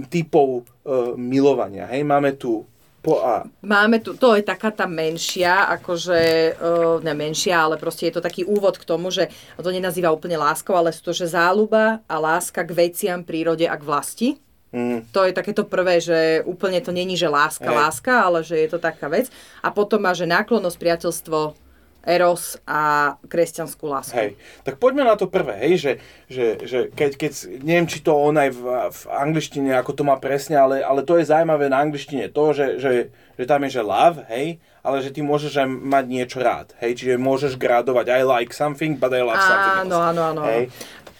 [0.09, 1.87] typov uh, milovania.
[1.91, 2.65] Hej, máme tu
[3.01, 3.47] po A.
[3.63, 6.19] Máme tu, to je taká tá menšia, akože,
[6.59, 10.35] uh, ne menšia, ale proste je to taký úvod k tomu, že to nenazýva úplne
[10.35, 14.29] láskou, ale sú to, že záľuba a láska k veciam, prírode a k vlasti.
[14.75, 17.77] Mm, To je takéto prvé, že úplne to není, že láska, Hej.
[17.79, 19.31] láska, ale že je to taká vec.
[19.63, 21.66] A potom má, že náklonnosť, priateľstvo,
[22.07, 24.15] eros a kresťanskú lásku.
[24.15, 24.39] hej.
[24.63, 25.91] Tak poďme na to prvé, hej, že,
[26.31, 30.15] že, že keď, keď, neviem, či to on aj v, v angličtine, ako to má
[30.15, 32.91] presne, ale, ale to je zaujímavé na angličtine, to, že, že,
[33.35, 36.95] že tam je, že love, hej, ale že ty môžeš aj mať niečo rád, hej,
[36.95, 39.91] čiže môžeš gradovať I like something, but I love something else.
[39.91, 40.41] Áno, áno, áno.
[40.47, 40.71] Hej.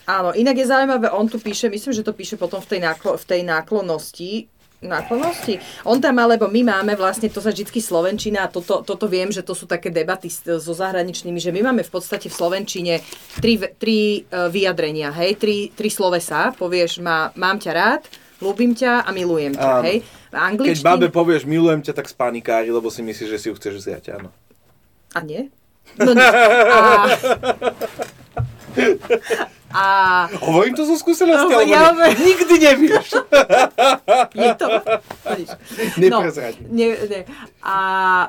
[0.07, 3.19] Áno, inak je zaujímavé, on tu píše, myslím, že to píše potom v tej, náklo,
[3.19, 4.47] v tej náklonnosti,
[4.81, 5.57] náklonnosti.
[5.89, 9.41] On tam, alebo my máme vlastne, to sa vždycky Slovenčina, a toto, toto viem, že
[9.41, 13.01] to sú také debaty so zahraničnými, že my máme v podstate v Slovenčine
[13.41, 18.05] tri, tri e, vyjadrenia, hej, tri, tri slovesa, povieš, má, mám ťa rád,
[18.37, 19.85] ľúbim ťa a milujem ťa, Áno.
[19.89, 20.05] hej.
[20.05, 20.85] V Keď angličtine...
[20.85, 24.29] babe povieš milujem ťa, tak spanikári, lebo si myslíš, že si ju chceš vziať, áno.
[25.17, 25.49] A nie?
[25.97, 26.13] No.
[26.77, 27.09] A...
[29.73, 29.85] a
[30.39, 33.07] Hovorím to zo skúsenosti, No, ja ve- Nikdy nevieš.
[34.41, 34.67] je to?
[36.07, 36.17] No
[36.71, 37.21] ne, ne.
[37.63, 37.77] A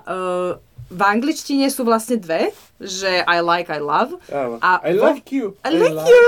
[0.03, 0.51] uh,
[0.88, 4.16] v angličtine sú vlastne dve, že I like, I love.
[4.33, 4.57] Áno.
[4.59, 5.55] A I vo- like you.
[5.62, 6.24] I like you.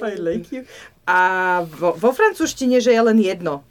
[0.00, 0.62] I like you.
[1.06, 1.18] A
[1.64, 3.64] vo, vo francúzštine, že je len jedno.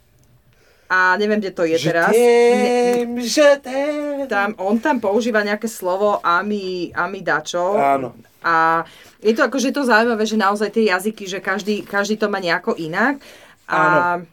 [0.88, 2.08] A neviem, kde to je Je teraz.
[2.16, 4.24] Ne, t'aime, je t'aime.
[4.24, 7.76] tam, on tam používa nejaké slovo ami, ami dačo.
[7.76, 8.16] Áno.
[8.40, 8.86] A
[9.20, 12.72] je to akože to zaujímavé, že naozaj tie jazyky, že každý, každý to má nejako
[12.80, 13.20] inak.
[13.68, 14.24] A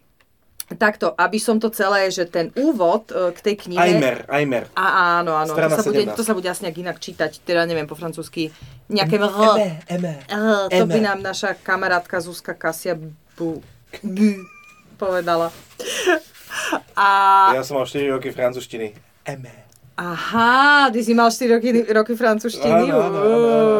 [0.73, 3.85] takto, aby som to celé, že ten úvod e, k tej knihe...
[3.85, 4.63] Ajmer, Ajmer.
[4.73, 6.17] A, áno, áno, to sa, bude, 17.
[6.17, 8.49] to sa bude asi nejak inak čítať, teda neviem po francúzsky,
[8.89, 9.21] nejaké
[10.73, 12.97] to by nám naša kamarátka Zuzka Kasia
[13.37, 13.61] bu,
[14.01, 14.41] bu,
[14.97, 15.53] povedala.
[16.95, 17.07] A
[17.55, 18.95] Ja som mal 4 roky francúzštiny.
[19.25, 19.65] Eme.
[19.95, 22.91] Aha, ty si mal 4 roky, roky francúzštiny.
[22.91, 23.77] Áno, áno, áno, áno.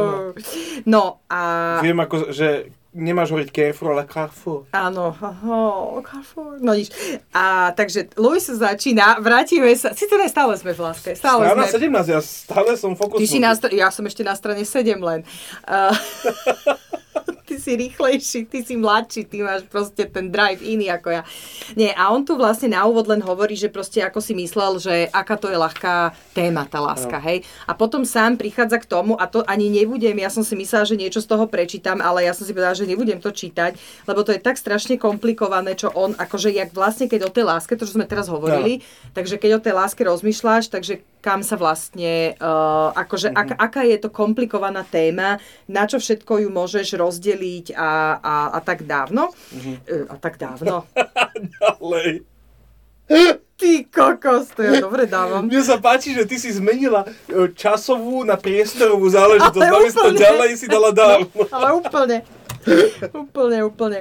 [0.88, 1.40] No a...
[1.84, 4.64] Viem ako, že nemáš hovoriť Carrefour, ale Carrefour.
[4.72, 6.64] Áno, oh, Carrefour.
[6.64, 6.88] No nič.
[7.36, 11.68] A takže Louis sa začína, vrátime sa, si teda stále sme v láske, stále Strana
[11.68, 11.92] sme.
[11.92, 13.28] 17, ja stále som fokusnutý.
[13.28, 15.28] Ty si na str- ja som ešte na strane 7 len.
[15.68, 15.92] Uh,
[17.56, 21.22] ty si rýchlejší, ty si mladší, ty máš proste ten drive iný ako ja.
[21.80, 25.08] Nie, a on tu vlastne na úvod len hovorí, že proste ako si myslel, že
[25.08, 27.24] aká to je ľahká téma, tá láska, No.
[27.24, 27.48] hej.
[27.63, 31.00] A potom sám prichádza k tomu, a to ani nebudem, ja som si myslela, že
[31.00, 34.36] niečo z toho prečítam, ale ja som si povedala, že nebudem to čítať, lebo to
[34.36, 37.96] je tak strašne komplikované, čo on, akože jak vlastne, keď o tej láske, to, čo
[37.96, 38.84] sme teraz hovorili,
[39.15, 43.38] takže keď o tej láske rozmýšľaš, takže kam sa vlastne, uh, akože Mhm.
[43.38, 47.44] ak, aká je to komplikovaná téma, na čo všetko ju môžeš rozdeliť
[47.75, 49.31] a, a, a tak dávno.
[49.53, 49.73] Mhm.
[49.86, 50.86] Uh, a tak dávno.
[51.62, 52.25] Ďalej.
[53.55, 55.47] Ty kokos, to ja dobre dávam.
[55.47, 59.63] Mne sa páči, že ty si zmenila e, časovú na priestorovú záležitosť.
[59.63, 60.19] Namiesto úplne.
[60.19, 61.31] ďalej si dala dávno.
[61.55, 62.17] Ale úplne.
[63.13, 63.99] úplne, úplne.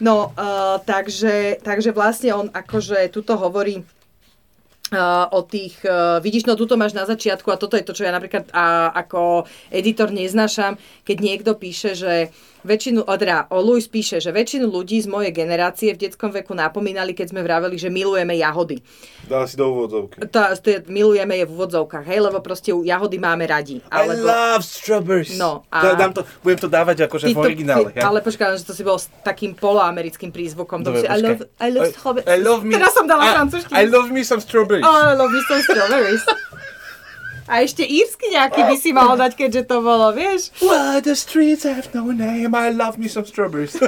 [0.00, 6.56] No, uh, takže, takže vlastne on akože tuto hovorí uh, o tých, uh, vidíš, no
[6.56, 10.78] tuto máš na začiatku a toto je to, čo ja napríklad a, ako editor neznášam,
[11.02, 12.30] keď niekto píše, že
[12.64, 17.12] väčšinu, teda o Louis píše, že väčšinu ľudí z mojej generácie v detskom veku napomínali,
[17.12, 18.80] keď sme vraveli, že milujeme jahody.
[19.28, 20.24] Dala si do úvodzovky.
[20.28, 23.84] To, to je, milujeme je v úvodzovkách, hej, lebo proste jahody máme radi.
[23.92, 25.36] I love strawberries.
[25.36, 25.92] No, a...
[25.92, 27.92] a- Dám to, budem to dávať akože v originále.
[27.92, 30.82] ty, ale počkaj, že to si bol s takým poloamerickým prízvukom.
[30.82, 32.28] Dobre, I love, I love strawberries.
[32.28, 32.74] I love me.
[32.74, 33.76] Teraz som dala I- francúzštinu.
[33.76, 34.82] I love me some strawberries.
[34.82, 36.24] Oh, I love me some strawberries.
[37.44, 40.48] A ešte írsky nejaký by si mal dať, keďže to bolo, vieš?
[40.64, 42.56] Well, the streets have no name.
[42.56, 43.74] I love me some strawberries.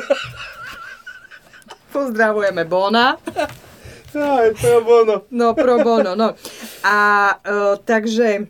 [1.96, 3.16] Pozdravujeme Bona.
[4.16, 5.14] Aj, pro bono.
[5.32, 6.36] No, pro bono, no.
[6.84, 6.96] A
[7.36, 8.48] uh, takže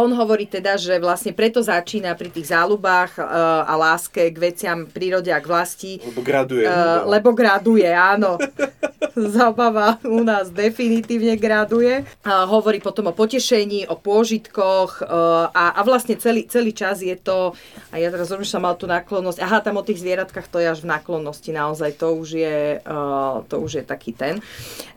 [0.00, 4.88] on hovorí teda, že vlastne preto začína pri tých záľubách uh, a láske k veciam,
[4.88, 6.64] prírode a k vlasti, Lebo graduje.
[6.64, 8.40] Uh, lebo graduje, áno.
[9.36, 12.08] Zabava u nás definitívne graduje.
[12.24, 17.12] Uh, hovorí potom o potešení, o pôžitkoch uh, a, a vlastne celý, celý čas je
[17.12, 17.52] to,
[17.92, 20.80] a ja teraz rozmýšľam, mal tú náklonnosť, aha, tam o tých zvieratkách to je až
[20.80, 24.40] v náklonnosti naozaj, to už je, uh, to už je taký ten.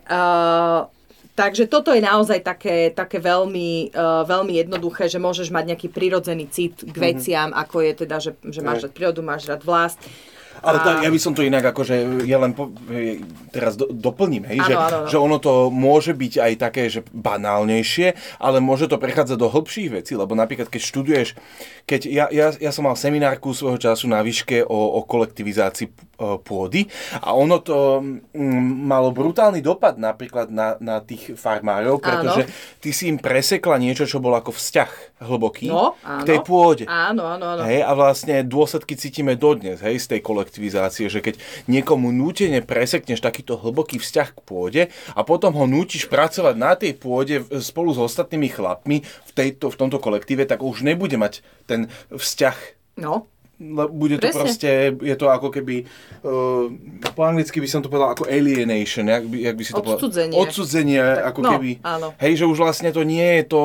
[0.07, 0.87] Uh,
[1.35, 6.47] Takže toto je naozaj také, také veľmi, uh, veľmi jednoduché, že môžeš mať nejaký prirodzený
[6.47, 9.99] cit k veciam, ako je teda, že, že máš rád prírodu, máš rád vlast.
[10.65, 12.73] Ale tak, ja by som to inak akože, ja len po,
[13.53, 15.07] teraz do, doplním, hej, Áno, že, áno, áno.
[15.07, 18.07] že ono to môže byť aj také, že banálnejšie,
[18.41, 21.27] ale môže to prechádzať do hĺbších vecí, lebo napríklad keď študuješ,
[21.85, 25.93] keď ja, ja, ja som mal seminárku svojho času na výške o, o kolektivizácii e,
[26.41, 26.89] pôdy
[27.21, 32.49] a ono to mm, malo brutálny dopad napríklad na, na tých farmárov, pretože
[32.81, 36.47] ty si im presekla niečo, čo bol ako vzťah hlboký No, k tej áno.
[36.47, 36.83] pôde.
[36.89, 37.61] Áno, áno, áno.
[37.65, 40.19] Hej, a vlastne dôsledky cítime dodnes, hej, z tej
[40.55, 41.35] kolektivizácie, že keď
[41.67, 46.95] niekomu nútene presekneš takýto hlboký vzťah k pôde a potom ho nútiš pracovať na tej
[46.95, 51.91] pôde spolu s ostatnými chlapmi v, tejto, v tomto kolektíve, tak už nebude mať ten
[52.15, 52.55] vzťah
[52.95, 53.27] No,
[53.91, 54.39] bude to Presne.
[54.39, 54.71] proste,
[55.03, 55.83] je to ako keby,
[56.23, 56.71] uh,
[57.11, 60.31] po anglicky by som to povedal ako alienation, jak by, jak by si to Odcudzenie.
[60.31, 60.43] povedal?
[60.47, 61.71] Odcudzenie, ako no, keby.
[61.83, 62.07] áno.
[62.23, 63.63] Hej, že už vlastne to nie je to,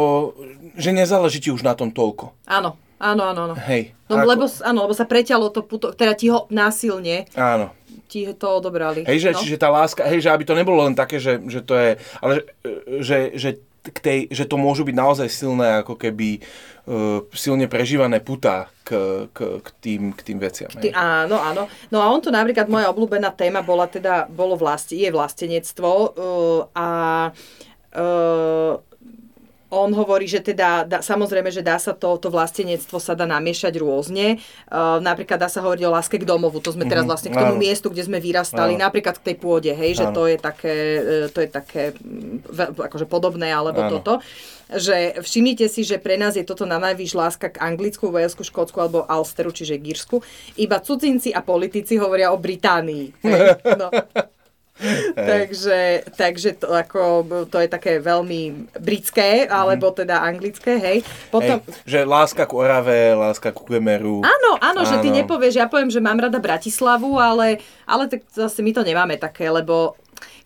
[0.74, 2.34] že nezáleží ti už na tom toľko.
[2.50, 3.40] áno, áno, áno.
[3.50, 3.54] áno.
[3.56, 3.96] Hej.
[4.06, 7.72] No, ako- lebo, áno, lebo sa preťalo to puto, teda ti ho násilne, Áno.
[8.06, 9.08] ti to odobrali.
[9.08, 9.38] Hej, že, no.
[9.40, 12.44] čiže tá láska, hej, že aby to nebolo len také, že, že to je, ale
[13.00, 16.44] že, že, že, k tej, že to môžu byť naozaj silné, ako keby
[16.84, 20.68] uh, silne prežívané putá k, k, k, tým, k tým veciam.
[20.68, 21.64] Ty, áno, áno.
[21.88, 26.60] No a on to napríklad, moja obľúbená téma bola teda, bolo vlasti, je vlastenectvo uh,
[26.76, 26.88] a
[27.96, 28.89] uh,
[29.70, 33.78] on hovorí, že teda, dá, samozrejme, že dá sa to, to vlastenectvo sa dá namiešať
[33.78, 34.42] rôzne.
[34.66, 37.54] Uh, napríklad dá sa hovoriť o láske k domovu, to sme teraz vlastne k tomu
[37.54, 37.56] Mhm.
[37.56, 37.62] Áno.
[37.62, 38.82] miestu, kde sme vyrastali, Áno.
[38.84, 40.14] napríklad k tej pôde, hej, že Áno.
[40.14, 43.90] to je také, e, to je také mm, akože podobné, alebo Áno.
[43.96, 44.18] toto.
[44.70, 48.78] Že všimnite si, že pre nás je toto na najvyš láska k Anglicku, Walesku, Škótsku
[48.78, 50.22] alebo Ulsteru, čiže Gírsku.
[50.56, 53.06] Iba cudzinci a politici hovoria o Británii.
[53.20, 53.40] Hej.
[53.80, 53.90] No.
[55.14, 57.00] Takže, takže to, ako,
[57.48, 60.98] to je také veľmi britské, alebo teda anglické, hej.
[61.28, 64.24] Potom, Hej, že láska k Orave, láska ku Kemeru.
[64.24, 65.18] Áno, áno, že ty Áno.
[65.24, 69.48] nepovieš, ja poviem, že mám rada Bratislavu, ale, ale tak zase my to nemáme také,
[69.52, 69.96] lebo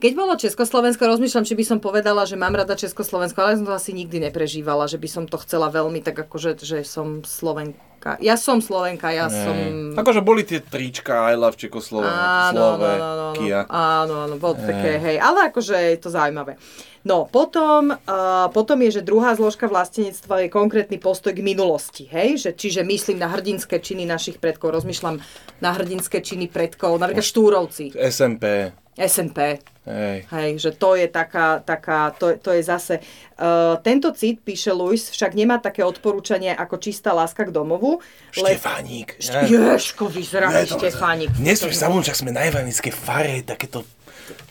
[0.03, 3.75] Keď bolo Československo, rozmýšľam, či by som povedala, že mám rada Československo, ale som to
[3.75, 8.19] asi nikdy neprežívala, že by som to chcela veľmi tak akože, že som Slovenka.
[8.21, 9.39] Ja som Slovenka, ja Ne.
[9.47, 9.57] som...
[9.97, 12.53] Akože boli tie trička I love Čekoslovenkia.
[12.53, 16.61] Áno, áno, áno, áno, áno, áno, bolo také, hej, ale akože je to zaujímavé.
[17.05, 22.41] No, potom, uh, potom je, že druhá zložka vlastenectva je konkrétny postoj k minulosti, hej,
[22.41, 25.21] že, čiže myslím na hrdinské činy našich predkov, rozmýšľam
[25.61, 28.73] na hrdinské činy predkov, napríklad Štúrovci, SMP.
[28.95, 30.25] SNP, Hej.
[30.33, 33.05] Hej, že to je taká, taká to, to je zase...
[33.37, 38.01] Uh, tento cit, píše Luis, však nemá také odporúčanie ako čistá láska k domovu.
[38.41, 38.57] Le...
[38.57, 39.21] Štefánik.
[39.21, 41.29] Ješko, vyzerá Ne, Štefánik.
[41.37, 43.85] Dnes už zabudnúť, že sme na evangelickej fare, takéto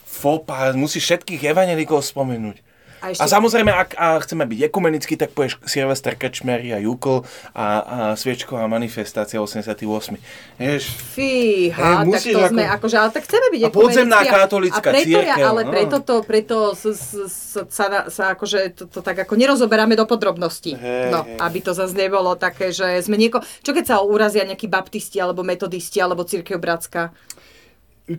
[0.06, 2.62] fopa, musíš všetkých evangelikov spomenúť.
[3.04, 7.28] A A, ešte- samozrejme, ak a chceme byť ekumenický, tak povieš Silvester Krčmery a Jukl
[7.52, 10.16] a, a Sviečková manifestácia 88.
[10.56, 14.40] Vieš, Fíha, Hej, tak to ako- sme, akože, ale tak chceme byť A podzemná ekumenickí
[14.40, 15.72] katolícka a preto ja, cirkev, Ale no.
[15.76, 20.72] preto to, preto s, s, sa, sa akože to, to tak ako nerozoberáme do podrobností.
[20.80, 21.44] Hej, no, hej.
[21.44, 23.44] aby to zase nebolo také, že sme nieko...
[23.60, 27.12] Čo keď sa urazia nejakí baptisti, alebo metodisti, alebo církev bratská?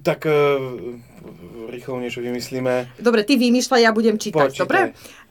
[0.01, 0.97] Tak uh,
[1.69, 2.97] rýchlo niečo vymyslíme.
[2.97, 4.63] Dobre, ty vymýšľaj, ja budem čítať, Počítaj.
[4.65, 4.81] dobre?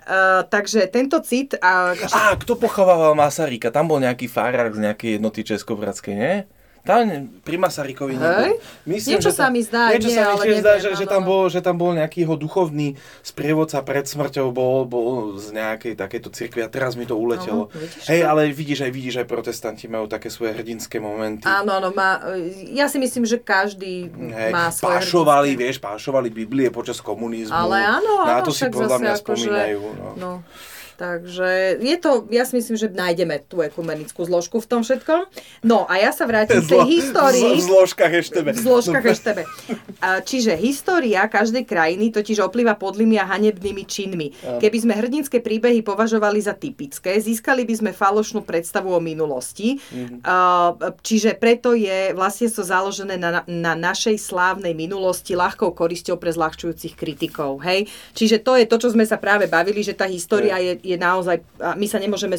[0.03, 1.55] Uh, takže tento cit...
[1.63, 3.71] A, Á, kto pochovával Masaryka?
[3.71, 6.35] Tam bol nejaký farák z nejakej jednoty Českobratskej, nie?
[6.83, 7.07] Tam
[7.39, 8.19] pri Masarykovi Hej?
[8.19, 8.59] nebol.
[8.83, 11.63] Niečo sa mi zdá, niečo nie, sa mi tiež zdá, že, že, tam bol, že
[11.63, 16.67] tam bol nejaký jeho duchovný sprievodca pred smrťou, bol, bol z nejakej takéto cirkvi a
[16.67, 17.71] teraz mi to uletelo.
[17.71, 21.47] Áno, vidíš Hej, ale vidíš aj, vidíš aj protestanti majú také svoje hrdinské momenty.
[21.47, 22.19] Áno, áno, má,
[22.67, 25.63] ja si myslím, že každý Hej, má svoje pášovali, hrdinské.
[25.63, 27.55] vieš, pášovali Biblie počas komunizmu.
[27.55, 29.79] Ale áno, Na áno, to si podľa mňa akože- spomínajú.
[29.95, 30.09] No.
[30.19, 30.31] No,
[30.97, 35.27] takže je to, ja si myslím, že nájdeme tú ekumenickú zložku v tom všetkom.
[35.65, 37.59] No a ja sa vrátim k tej histórii.
[37.59, 38.39] V, zložkách ešte.
[38.43, 39.41] V zložkách eštebe.
[40.01, 44.27] Čiže história každej krajiny totiž oplýva podlými a hanebnými činmi.
[44.59, 49.79] Keby sme hrdinské príbehy považovali za typické, získali by sme falošnú predstavu o minulosti.
[50.23, 56.31] A, Čiže preto je vlastne to založené na, na našej slávnej minulosti ľahkou korisťou pre
[56.31, 57.59] zľahčujúcich kritikov.
[57.63, 57.89] Hej?
[58.13, 61.39] Čiže to je to, čo sme sa práve bavili, že tá história je, je naozaj...
[61.73, 62.35] My sa nemôžeme...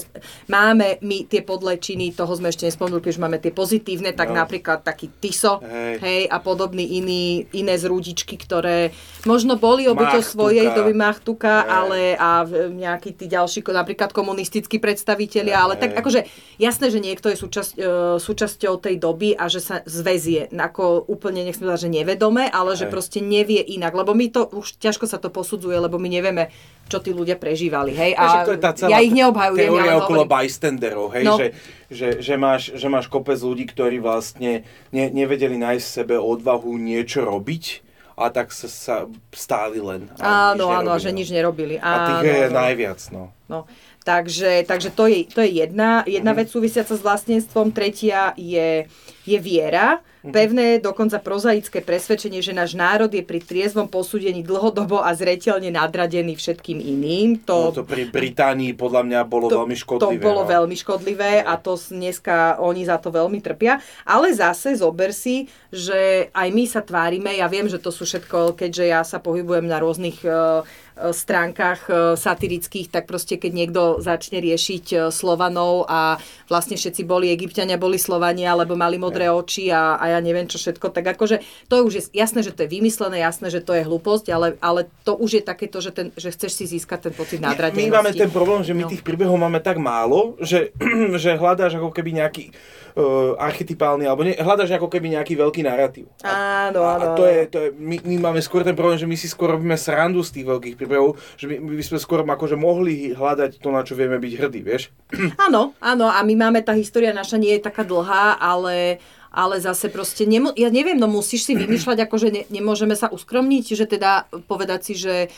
[0.47, 4.37] Máme my tie podlé činy, toho sme ešte nespomenuli, už máme tie pozitívne, tak No.
[4.37, 5.95] napríklad taký Tiso, Hej.
[5.99, 11.69] hej, a podobný iný, iné zrúdičky, ktoré možno boli obyťou svojej doby Machtuka, Hej.
[11.71, 15.99] ale a v- nejakí tí ďalší, napríklad komunistickí predstavitelia, ale tak Hej.
[16.01, 16.21] akože
[16.59, 17.83] jasné, že niekto je súčasť, e,
[18.19, 22.85] súčasťou tej doby a že sa zväzie, ako úplne, nechcem povedať, že nevedome, ale že
[22.85, 22.93] Hej.
[22.93, 26.51] proste nevie inak, lebo my to, už ťažko sa to posudzuje, lebo my nevieme,
[26.85, 30.01] čo tí ľudia prežívali, hej, a to je tá celá ja ich neobhajujem, teória ale
[30.01, 30.33] okolo hovorím.
[30.37, 31.35] bystanderov, hej, No.
[31.35, 31.47] že,
[31.89, 36.71] že, že, máš, že máš kopec ľudí, ktorí vlastne ne, nevedeli nájsť v sebe odvahu
[36.75, 37.81] niečo robiť
[38.15, 38.97] a tak sa, sa
[39.31, 40.07] stáli len.
[40.17, 41.35] a Áno, áno, že nerobili, nič no.
[41.35, 41.75] nerobili.
[41.77, 43.23] A tých je Áno, najviac, no.
[43.45, 43.59] No,
[44.01, 46.39] takže, takže to je, to je jedna, jedna Mhm.
[46.39, 47.71] vec súvisiaca s vlastníctvom.
[47.71, 48.87] Tretia je,
[49.25, 50.05] je viera.
[50.25, 50.33] Mhm.
[50.33, 56.33] Pevné, dokonca prozaické presvedčenie, že náš národ je pri triezvom posúdení dlhodobo a zreteľne nadradený
[56.41, 57.45] všetkým iným.
[57.45, 60.25] To, To, no to pri Británii podľa mňa bolo to, veľmi to škodlivé.
[60.25, 60.49] bolo no.
[60.49, 63.85] veľmi škodlivé a to dneska oni za to veľmi trpia.
[64.09, 68.57] Ale zase zober si, že aj my sa tvárime, ja viem, že to sú všetko,
[68.57, 74.39] keďže ja sa pohybujem na rôznych e, stránkach e, satirických, tak proste keď niekto začne
[74.39, 79.99] riešiť e, Slovanov a vlastne všetci boli Egyptiania, boli Slovania, alebo mali modré oči a,
[79.99, 83.27] a ja neviem čo všetko, tak akože to už je jasné, že to je vymyslené,
[83.27, 86.63] jasné, že to je hlúposť, ale, ale to už je takéto, že, ten, že chceš
[86.63, 87.91] si získať ten pocit My nadradenosti.
[87.91, 88.93] máme ten problém, že my No.
[88.93, 90.77] tých príbehov máme tak málo, že,
[91.23, 92.53] že hľadáš ako keby nejaký
[92.95, 96.07] uh, archetypálny, alebo ne, hľadáš ako keby nejaký veľký narratív.
[96.21, 97.01] Áno, áno.
[97.01, 99.57] a to je, to je my, my máme skôr ten problém, že my si skôr
[99.57, 103.69] robíme srandu z tých veľkých príbehov, že my, my sme skôr akože mohli hľadať to,
[103.73, 104.93] na čo vieme byť hrdí, vieš?
[105.49, 109.01] Áno, áno, a my máme, tá história naša nie je taká dlhá, ale,
[109.33, 113.65] ale zase proste, nemo, ja neviem, no musíš si vymýšľať, akože ne, nemôžeme sa uskromniť,
[113.73, 115.33] že teda povedať si, že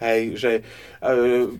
[0.00, 0.52] Hej, že
[1.04, 1.52] uh,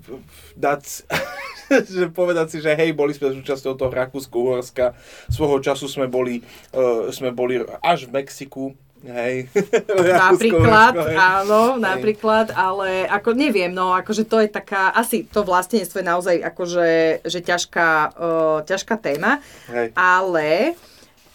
[0.57, 1.05] dať,
[2.01, 4.96] že povedať si, že hej, boli sme súčasťou toho Rakúsko-Uhorska,
[5.29, 6.40] svojho času sme boli,
[6.73, 8.73] uh, sme boli až v Mexiku,
[9.07, 9.49] hej.
[10.29, 11.17] napríklad, hej.
[11.17, 16.37] áno, napríklad, ale ako neviem, no akože to je taká, asi to vlastenectvo je naozaj
[16.41, 16.89] akože,
[17.25, 19.41] že ťažká, uh, ťažká téma,
[19.73, 19.97] Hej.
[19.97, 20.77] ale...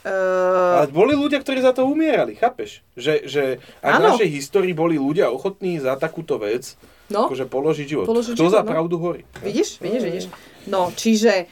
[0.06, 2.86] Uh, Ale boli ľudia, ktorí za to umierali, chápeš?
[2.94, 3.44] Že, že
[3.82, 7.30] aj v našej histórii boli ľudia ochotní za takúto vec No.
[7.30, 8.06] akože položiť život.
[8.10, 8.70] Položiť Kto život, za no.
[8.70, 9.22] pravdu horí?
[9.46, 10.26] Vidíš, vidíš, vidíš.
[10.66, 11.46] No, čiže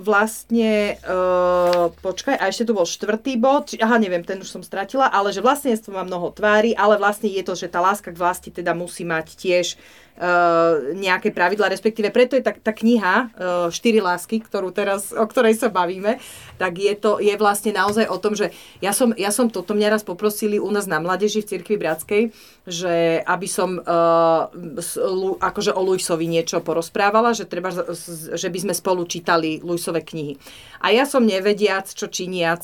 [0.00, 4.62] Vlastne, uh, počkaj, a ešte tu bol štvrtý bod, či, aha, neviem, ten už som
[4.62, 8.20] stratila, ale že vlastníctvo má mnoho tvári, ale vlastne je to, že tá láska k
[8.22, 9.74] vlasti teda musí mať tiež
[10.20, 15.24] Uh, nejaké pravidla, respektíve preto je tá, tá kniha uh, Štyri lásky, ktorú teraz, o
[15.24, 16.20] ktorej sa bavíme,
[16.60, 18.52] tak je to je vlastne naozaj o tom, že
[18.84, 22.22] ja som, ja som toto mňa raz poprosili u nás na mladeži v Cirkvi Bratskej,
[22.68, 24.52] že aby som uh,
[25.40, 27.72] akože o Luisovi niečo porozprávala, že, treba,
[28.36, 30.36] že by sme spolu čítali Luisove knihy.
[30.84, 32.60] A ja som nevediac, čo činiac,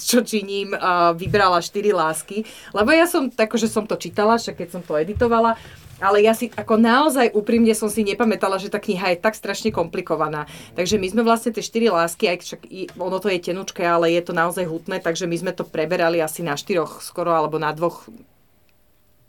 [0.00, 4.68] čo činím, uh, vybrala štyri lásky, lebo ja som, že som to čítala, však keď
[4.72, 5.60] som to editovala,
[6.00, 9.72] ale ja si ako naozaj úprimne som si nepamätala, že tá kniha je tak strašne
[9.72, 10.44] komplikovaná.
[10.76, 12.60] Takže my sme vlastne tie štyri lásky, aj však
[13.00, 16.44] ono to je tenučké, ale je to naozaj hutné, takže my sme to preberali asi
[16.44, 18.08] na štyroch skoro, alebo na dvoch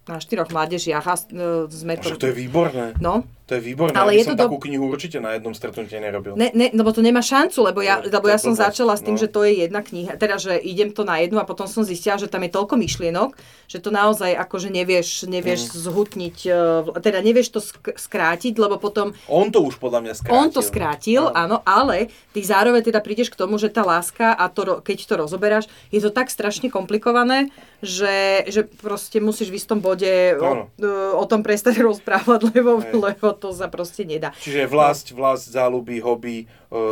[0.07, 2.15] na štyroch mládežiach a e, sme to...
[2.15, 2.95] to je výborné.
[3.03, 4.67] No, to je výborné, ale je som to takú do...
[4.67, 6.35] knihu určite na jednom stretnutí nerobil.
[6.35, 9.15] Ne, ne, lebo to nemá šancu, lebo ja, no, lebo ja som začala s tým,
[9.15, 9.21] no.
[9.23, 12.19] že to je jedna kniha, teda, že idem to na jednu a potom som zistila,
[12.19, 13.39] že tam je toľko myšlienok,
[13.71, 15.79] že to naozaj akože nevieš, nevieš mm.
[15.79, 17.59] zhutniť, e, teda nevieš to
[17.95, 19.15] skrátiť, lebo potom...
[19.31, 20.35] On to už podľa mňa skrátil.
[20.35, 21.31] On to skrátil, no.
[21.31, 25.13] áno, ale ty zároveň teda prídeš k tomu, že tá láska a to, keď to
[25.15, 27.47] rozoberáš, je to tak strašne komplikované,
[27.79, 33.36] že, že proste musíš v istom bode o, e, o tom prestať rozprávať, lebo, lebo
[33.37, 34.33] to sa proste nedá.
[34.41, 36.45] Čiže vlast, vlast, záľuby, hobby, e,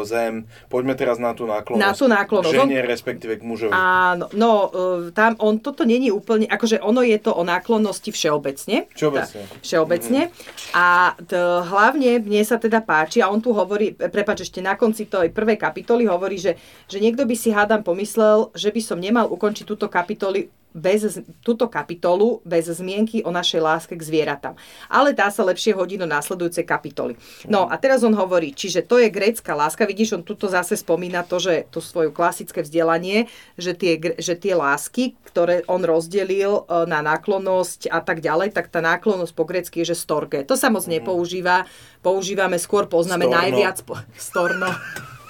[0.06, 0.46] zem.
[0.70, 1.82] Poďme teraz na tú náklonnosť.
[1.82, 2.54] Na tú náklonnosť.
[2.54, 3.74] Žene, respektíve k mužovi.
[3.74, 8.86] Áno, no, e, tam on, toto není úplne, akože ono je to o náklonnosti všeobecne.
[8.94, 9.42] Všeobecne.
[9.44, 10.22] Tá, všeobecne.
[10.30, 10.78] Mm-hmm.
[10.78, 15.10] A t, hlavne mne sa teda páči, a on tu hovorí, prepač, ešte na konci
[15.10, 16.54] tej prvej kapitoly hovorí, že,
[16.86, 21.72] že niekto by si hádam pomyslel, že by som nemal ukončiť túto kapitoly bez, túto
[21.72, 24.60] kapitolu bez zmienky o našej láske k zvieratám.
[24.92, 27.16] Ale dá sa lepšie hodí do následujúcej kapitoly.
[27.48, 31.24] No a teraz on hovorí, čiže to je grécka láska, vidíš, on tuto zase spomína
[31.24, 36.84] to, že to svoje klasické vzdelanie, že tie, že tie lásky, ktoré on rozdelil e,
[36.92, 40.44] na náklonnosť a tak ďalej, tak tá náklonnosť po grecky je, že storge.
[40.44, 41.00] To sa moc mhm.
[41.00, 41.64] nepoužíva,
[42.04, 43.40] používame skôr, poznáme storno.
[43.40, 43.78] najviac...
[43.88, 44.68] Po, storno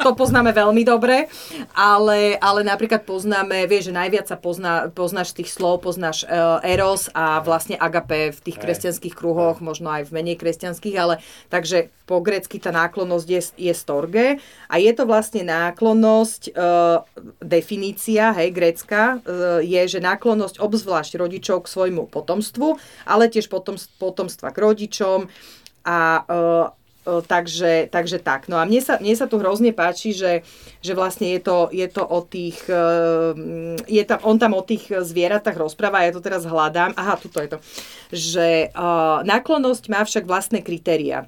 [0.00, 1.26] to poznáme veľmi dobre,
[1.74, 7.10] ale, ale napríklad poznáme, vieš, že najviac sa pozná, poznáš tých slov, poznáš uh, Eros
[7.12, 12.20] a vlastne Agape v tých kresťanských kruhoch, možno aj v menej kresťanských, ale takže po
[12.20, 14.38] grecky tá náklonnosť je, je storge.
[14.68, 17.00] A je to vlastne náklonnosť, uh,
[17.40, 22.76] definícia, hej, grecká, uh, je, že náklonnosť obzvlášť rodičov k svojmu potomstvu,
[23.08, 25.32] ale tiež potom, potomstva k rodičom
[25.84, 28.48] a uh, takže, takže tak.
[28.48, 30.40] No a mne sa, mne sa tu hrozne páči, že,
[30.80, 32.84] že vlastne je to, je to o tých, e,
[33.84, 36.96] je tam, on tam o tých zvieratách rozpráva, ja to teraz hľadám.
[36.96, 37.58] Aha, tuto je to.
[38.14, 41.26] Že uh, náklonnosť má však vlastné kritéria.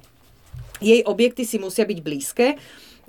[0.79, 2.47] Jej objekty si musia byť blízke,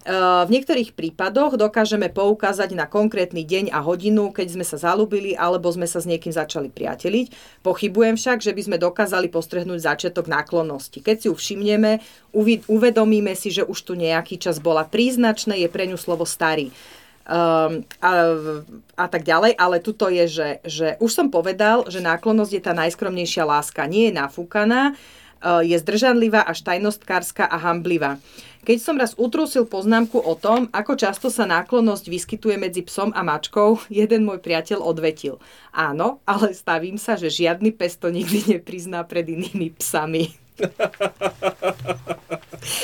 [0.06, 5.68] v niektorých prípadoch dokážeme poukázať na konkrétny deň a hodinu, keď sme sa zalúbili alebo
[5.68, 7.60] sme sa s niekým začali priateliť.
[7.66, 11.02] Pochybujem však, že by sme dokázali postrehnúť začiatok náklonnosti.
[11.02, 11.98] Keď si ju všimneme,
[12.70, 16.70] uvedomíme si, že už tu nejaký čas bola príznačné, je pre ňu slovo starý.
[17.28, 18.12] Um, a,
[18.96, 22.72] a tak ďalej, ale tuto je, že, že už som povedal, že náklonnosť je tá
[22.72, 23.84] najskromnejšia láska.
[23.84, 28.16] Nie je nafúkaná, uh, je zdržanlivá až tajnostkárska a hamblivá.
[28.66, 33.22] Keď som raz utrúsil poznámku o tom, ako často sa náklonnosť vyskytuje medzi psom a
[33.22, 35.38] mačkou, jeden môj priateľ odvetil.
[35.70, 40.34] Áno, ale stavím sa, že žiadny pes to nikdy neprizná pred inými psami.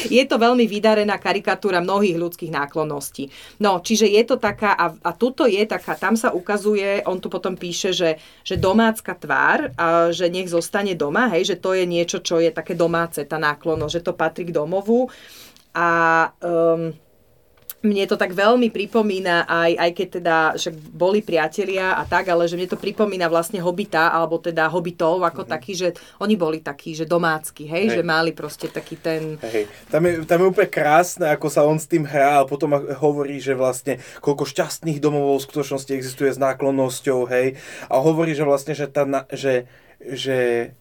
[0.08, 3.28] je to veľmi vydarená karikatúra mnohých ľudských náklonností.
[3.60, 7.28] No, čiže je to taká, a, a tuto je taká, tam sa ukazuje, on tu
[7.28, 8.10] potom píše, že,
[8.46, 12.54] že domácka tvár, a že nech zostane doma, hej, že to je niečo, čo je
[12.54, 15.10] také domáce, tá náklonnosť, že to patrí k domovu.
[15.74, 15.88] A
[16.38, 16.94] um,
[17.84, 22.48] mne to tak veľmi pripomína, aj, aj keď teda však boli priatelia a tak, ale
[22.48, 25.54] že mne to pripomína vlastne hobita, alebo teda hobitov ako mm-hmm.
[25.54, 25.88] taký, že
[26.24, 27.94] oni boli takí, že domácky, hej, hej.
[28.00, 29.36] že mali proste taký ten...
[29.44, 29.68] Hej.
[29.92, 33.36] Tam, je, tam je úplne krásne, ako sa on s tým hrá a potom hovorí,
[33.36, 37.60] že vlastne koľko šťastných domov v skutočnosti existuje s náklonnosťou, hej,
[37.92, 39.68] a hovorí, že vlastne, že, tá, že,
[40.00, 40.72] že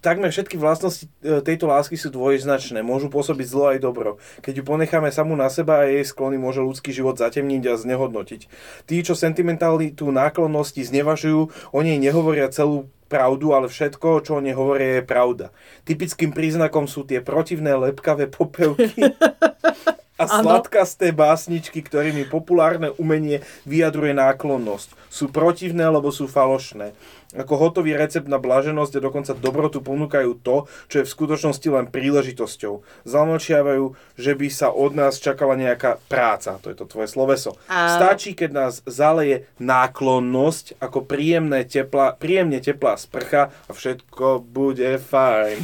[0.00, 2.80] takmer všetky vlastnosti e, tejto lásky sú dvojznačné.
[2.80, 4.16] Môžu pôsobiť zlo aj dobro.
[4.40, 8.40] Keď ju ponecháme samú na seba a jej sklony môže ľudský život zatemniť a znehodnotiť.
[8.88, 11.40] Tí, čo sentimentálni tú náklonnosti znevažujú,
[11.72, 15.46] o nej nehovoria celú pravdu, ale všetko, čo o nej hovoria, je pravda.
[15.86, 19.14] Typickým príznakom sú tie protivné lepkavé popevky
[20.20, 24.88] a sladkasté básničky, ktorými populárne umenie vyjadruje náklonnosť.
[25.12, 26.96] Sú protivné, lebo sú falošné.
[27.36, 31.86] Ako hotový recept na blaženosť a dokonca dobrotu ponúkajú to, čo je v skutočnosti len
[31.92, 33.04] príležitosťou.
[33.04, 37.54] Zamlčiavajú, že by sa od nás čakala nejaká práca, to je to tvoje sloveso.
[37.68, 37.96] A...
[37.96, 45.56] Stačí, keď nás zaleje náklonnosť ako príjemné tepla, príjemne teplá sprcha a všetko bude fajn.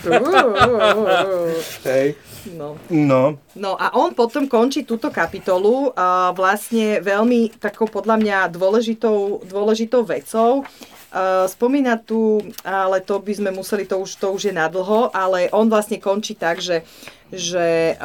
[1.88, 2.06] Hej.
[2.54, 2.76] No.
[2.90, 3.38] no.
[3.54, 10.02] No a on potom končí túto kapitolu uh, vlastne veľmi takou podľa mňa dôležitou, dôležitou
[10.02, 10.66] vecou.
[11.12, 15.52] Uh, spomína tu, ale to by sme museli, to už, to už je nadlho, ale
[15.52, 16.88] on vlastne končí tak, že,
[17.28, 18.00] že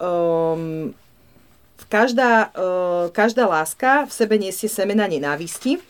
[0.00, 0.96] um,
[1.92, 5.84] každá, uh, každá láska v sebe nesie semena nenávisti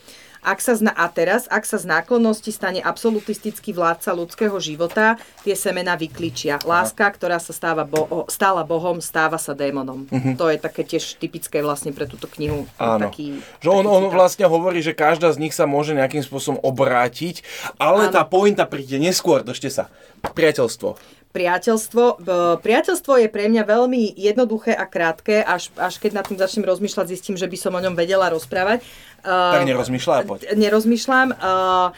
[0.44, 5.56] ak sa zna, a teraz, ak sa z náklonnosti stane absolutistický vládca ľudského života, tie
[5.56, 6.60] semena vykličia.
[6.62, 10.04] Láska, ktorá sa stáva bo- stála Bohom, stáva sa démonom.
[10.12, 10.36] Uh-huh.
[10.36, 12.68] To je také tiež typické vlastne pre túto knihu.
[12.76, 13.08] Áno.
[13.08, 17.40] Taký, že on, on vlastne hovorí, že každá z nich sa môže nejakým spôsobom obrátiť,
[17.80, 18.14] ale Áno.
[18.14, 19.84] tá pointa príde neskôr, držte sa.
[20.20, 21.00] Priateľstvo
[21.34, 22.22] priateľstvo.
[22.62, 27.10] Priateľstvo je pre mňa veľmi jednoduché a krátke, až, až keď nad tým začnem rozmýšľať,
[27.10, 28.86] zistím, že by som o ňom vedela rozprávať.
[29.24, 30.40] Tak nerozmýšľaj, poď.
[30.52, 31.28] Nerozmýšľam.
[31.40, 31.96] Uh,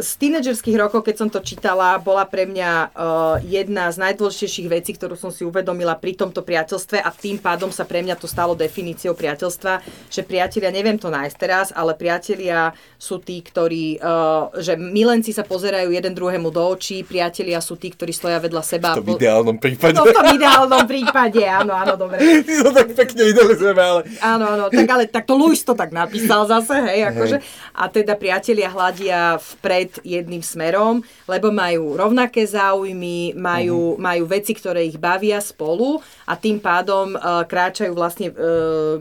[0.00, 4.90] z tínedžerských rokov, keď som to čítala, bola pre mňa uh, jedna z najdôležitejších vecí,
[4.96, 8.56] ktorú som si uvedomila pri tomto priateľstve a tým pádom sa pre mňa to stalo
[8.56, 14.78] definíciou priateľstva, že priatelia, neviem to nájsť teraz, ale priatelia sú tí, ktorí, uh, že
[14.78, 18.88] milenci sa pozerajú jeden druhému do očí, priatelia sú tí, ktorí stoja vedľa seba.
[18.96, 19.98] V tom ideálnom prípade.
[19.98, 22.22] No, v tom ideálnom prípade, áno, áno, dobre.
[22.46, 24.00] Ty to tak pekne idealizujeme, ale...
[24.22, 27.36] Áno, áno, tak ale tak to Luis to tak napísal zase, hej, akože.
[27.74, 34.02] A teda priatelia hľadia vpred jedným smerom, lebo majú rovnaké záujmy, majú, uh-huh.
[34.02, 39.00] majú veci, ktoré ich bavia spolu a tým pádom uh, kráčajú vlastne uh,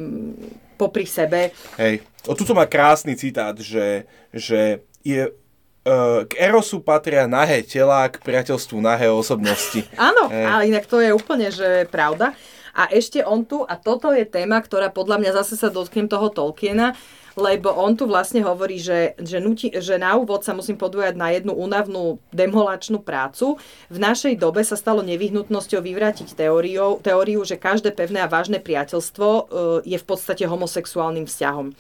[0.79, 1.53] popri sebe.
[1.77, 8.09] Hej, o tuto má krásny citát, že, že je uh, k Erosu patria nahé tela,
[8.09, 9.85] k priateľstvu nahé osobnosti.
[10.09, 10.45] Áno, hey.
[10.45, 12.33] ale inak to je úplne, že pravda.
[12.71, 16.31] A ešte on tu, a toto je téma, ktorá podľa mňa zase sa dotknem toho
[16.31, 16.95] Tolkiena,
[17.35, 21.31] lebo on tu vlastne hovorí, že, že, nutí, že na úvod sa musím podujať na
[21.31, 23.55] jednu únavnú demolačnú prácu.
[23.87, 29.27] V našej dobe sa stalo nevyhnutnosťou vyvrátiť teóriu, teóriu že každé pevné a vážne priateľstvo
[29.27, 29.41] e,
[29.87, 31.71] je v podstate homosexuálnym vzťahom.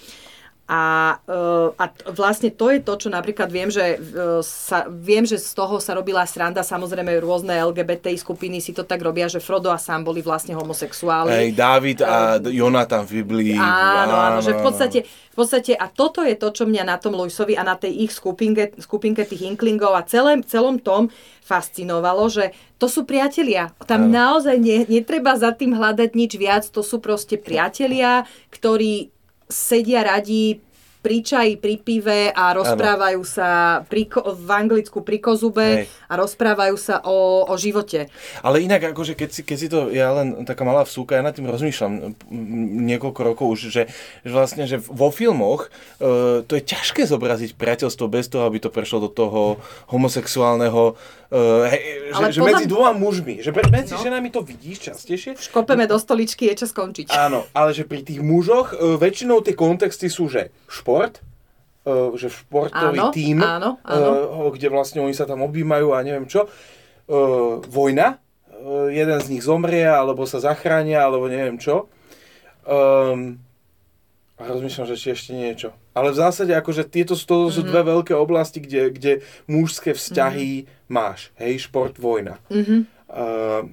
[0.71, 5.35] A, eh, a vlastne to je to, čo napríklad viem, že, eh, sa, viem, že
[5.35, 9.67] z toho sa robila sranda, samozrejme rôzne LGBT skupiny si to tak robia, že Frodo
[9.67, 11.27] a Sam boli vlastne homosexuáli.
[11.27, 13.59] Hej, David a uh, Jonathan v Biblii.
[13.59, 17.19] Áno, áno, že v podstate, v podstate, a toto je to, čo mňa na tom
[17.19, 21.11] Luisovi a na tej ich skupinke, skupinke tých inklingov a celém, celom tom
[21.43, 23.75] fascinovalo, že to sú priatelia.
[23.83, 24.39] Tam áno.
[24.39, 28.23] naozaj ne, netreba za tým hľadať nič viac, to sú proste priatelia,
[28.55, 29.11] ktorí
[29.51, 30.63] sedia radi
[31.01, 33.27] pri čaji, pri pive a rozprávajú ano.
[33.27, 35.85] sa pri, v Anglicku pri kozube Hej.
[36.05, 38.05] a rozprávajú sa o, o živote.
[38.45, 41.33] Ale inak, akože keď si, keď si to, ja len taká malá vsúka, ja nad
[41.33, 42.13] tým rozmýšľam
[42.85, 43.83] niekoľko rokov už, že,
[44.21, 48.69] že vlastne, že vo filmoch uh, to je ťažké zobraziť priateľstvo bez toho, aby to
[48.69, 49.57] prešlo do toho
[49.89, 50.93] homosexuálneho
[51.31, 54.03] Uh, hej, že, že medzi dvoma mužmi, že medzi no.
[54.03, 55.39] ženami to vidíš častejšie.
[55.39, 57.07] Škopeme do stoličky, je čas skončiť.
[57.07, 61.23] Áno, ale že pri tých mužoch uh, väčšinou tie kontexty sú, že šport,
[61.87, 64.09] uh, že športový áno, tím, áno, áno.
[64.27, 68.19] Uh, kde vlastne oni sa tam objímajú a neviem čo, uh, vojna,
[68.51, 71.87] uh, jeden z nich zomrie, alebo sa zachránia, alebo neviem čo.
[72.67, 73.39] Um,
[74.35, 75.71] a rozmýšľam, že ešte niečo.
[75.91, 77.71] Ale v zásade akože tieto sú, to sú mm-hmm.
[77.71, 79.13] dve veľké oblasti, kde, kde
[79.51, 80.87] mužské vzťahy mm-hmm.
[80.87, 81.35] máš.
[81.35, 82.39] Hej, šport, vojna.
[82.47, 82.79] Mm-hmm.
[83.11, 83.67] Uh,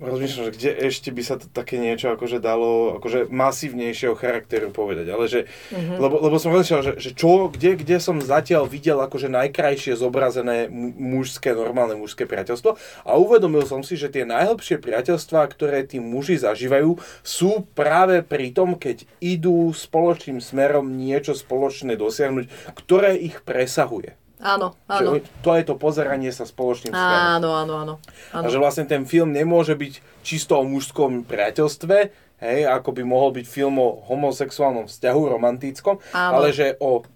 [0.00, 5.06] rozmýšľam, že kde ešte by sa to také niečo akože dalo akože masívnejšieho charakteru povedať,
[5.08, 5.40] ale že,
[5.72, 5.96] mm-hmm.
[5.96, 10.68] lebo, lebo som rozmýšľal, že, že čo, kde, kde som zatiaľ videl akože najkrajšie zobrazené
[10.96, 12.76] mužské, normálne mužské priateľstvo
[13.08, 18.52] a uvedomil som si, že tie najlepšie priateľstvá, ktoré tí muži zažívajú, sú práve pri
[18.52, 24.18] tom, keď idú spoločným smerom niečo spoločné dosiahnuť, ktoré ich presahuje.
[24.36, 25.16] Áno, áno.
[25.16, 27.24] Že to je to pozeranie sa spoločným smerom.
[27.40, 27.94] Áno, áno, áno,
[28.36, 28.44] áno.
[28.44, 31.96] A že vlastne ten film nemôže byť čisto o mužskom priateľstve,
[32.44, 36.32] hej, ako by mohol byť film o homosexuálnom vzťahu, romantickom, áno.
[36.36, 37.08] ale že o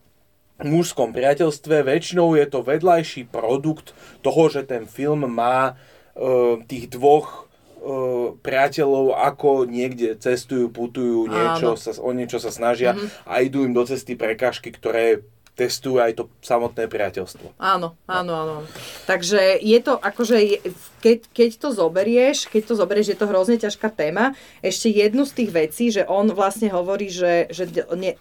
[0.65, 7.49] mužskom priateľstve väčšinou je to vedľajší produkt toho, že ten film má uh, tých dvoch
[7.81, 13.29] uh, priateľov, ako niekde cestujú, putujú, niečo sa, o niečo sa snažia mm-hmm.
[13.29, 15.25] a idú im do cesty prekážky, ktoré
[15.61, 17.61] testujú aj to samotné priateľstvo.
[17.61, 18.57] Áno, áno, áno.
[19.05, 20.65] Takže je to akože,
[21.05, 24.33] keď, keď to zoberieš, keď to zoberieš, je to hrozne ťažká téma.
[24.65, 27.69] Ešte jednu z tých vecí, že on vlastne hovorí, že, že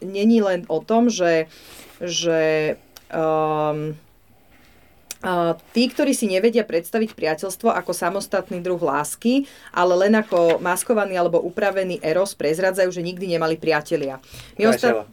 [0.04, 1.48] není len o tom, že,
[2.04, 2.76] že
[3.10, 3.98] Um,
[5.20, 11.20] Uh, tí, ktorí si nevedia predstaviť priateľstvo ako samostatný druh lásky, ale len ako maskovaný
[11.20, 14.24] alebo upravený eros, prezradzajú, že nikdy nemali priatelia.
[14.56, 14.72] My.
[14.72, 15.04] Osta-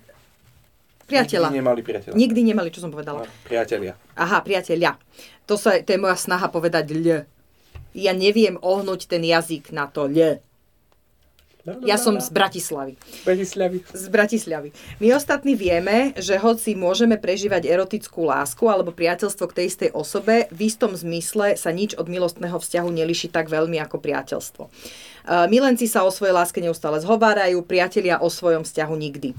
[1.07, 1.49] Priateľa.
[1.49, 2.15] Nikdy nemali priateľa.
[2.19, 3.23] Nikdy nemali, čo som povedala?
[3.23, 3.95] No, priatelia.
[4.19, 4.99] Aha, priatelia.
[5.47, 7.23] To, sa, to je moja snaha povedať ľ.
[7.95, 10.43] Ja neviem ohnúť ten jazyk na to ľ.
[11.83, 12.95] Ja som z Bratislavy.
[13.27, 13.83] Bratislavy.
[13.91, 14.71] Z Bratislavy.
[15.03, 20.47] My ostatní vieme, že hoci môžeme prežívať erotickú lásku alebo priateľstvo k tej istej osobe,
[20.55, 24.63] v istom zmysle sa nič od milostného vzťahu neliší tak veľmi ako priateľstvo.
[24.63, 24.71] E,
[25.51, 29.35] milenci sa o svojej láske neustále zhovárajú, priatelia o svojom vzťahu nikdy.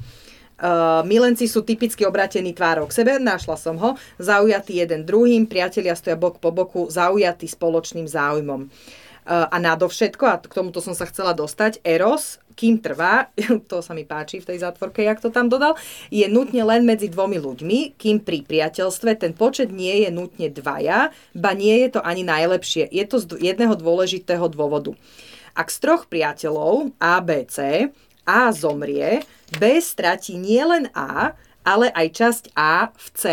[0.58, 5.94] Uh, milenci sú typicky obrátení tvárou k sebe, našla som ho, zaujatí jeden druhým, priatelia
[5.94, 8.66] stoja bok po boku, zaujatí spoločným záujmom.
[8.66, 13.30] Uh, a nadovšetko, a k tomuto som sa chcela dostať, Eros, kým trvá,
[13.70, 15.78] to sa mi páči v tej zátvorke, jak to tam dodal,
[16.10, 21.14] je nutne len medzi dvomi ľuďmi, kým pri priateľstve ten počet nie je nutne dvaja,
[21.38, 22.90] ba nie je to ani najlepšie.
[22.90, 24.98] Je to z jedného dôležitého dôvodu.
[25.54, 27.90] Ak z troch priateľov A, B, C
[28.28, 29.24] a zomrie,
[29.56, 31.32] B stratí nielen A,
[31.64, 33.24] ale aj časť A v C.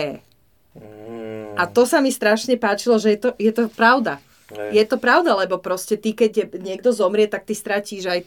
[0.78, 1.58] Mm.
[1.58, 4.22] A to sa mi strašne páčilo, že je to, je to pravda.
[4.54, 4.78] Je.
[4.78, 8.20] je to pravda, lebo proste ty, keď niekto zomrie, tak ty stratíš aj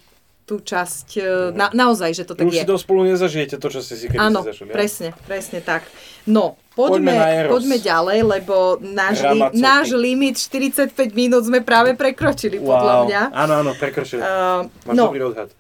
[0.48, 1.52] tú časť, mm.
[1.60, 2.64] na, naozaj, že to tak Už je.
[2.64, 4.72] Už si to spolu nezažijete, to, čo ste si kedy Áno, zažili.
[4.72, 5.84] presne, presne tak.
[6.24, 12.64] No, poďme, poďme, poďme ďalej, lebo náš, li, náš limit 45 minút sme práve prekročili,
[12.64, 12.80] wow.
[12.80, 13.22] podľa mňa.
[13.36, 14.24] Áno, áno, prekročili.
[14.24, 15.52] Uh, Máš no, dobrý odhad.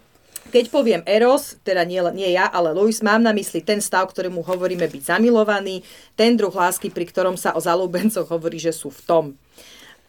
[0.47, 4.41] Keď poviem Eros, teda nie, nie ja, ale Louis, mám na mysli ten stav, ktorému
[4.47, 5.83] hovoríme byť zamilovaný,
[6.15, 9.25] ten druh lásky, pri ktorom sa o zalúbencoch hovorí, že sú v tom.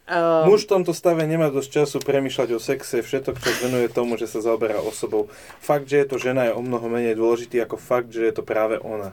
[0.09, 4.17] Um, Muž v tomto stave nemá dosť času premýšľať o sexe, všetko čo venuje tomu,
[4.17, 5.29] že sa zaoberá osobou.
[5.61, 8.41] Fakt, že je to žena je o mnoho menej dôležitý ako fakt, že je to
[8.41, 9.13] práve ona.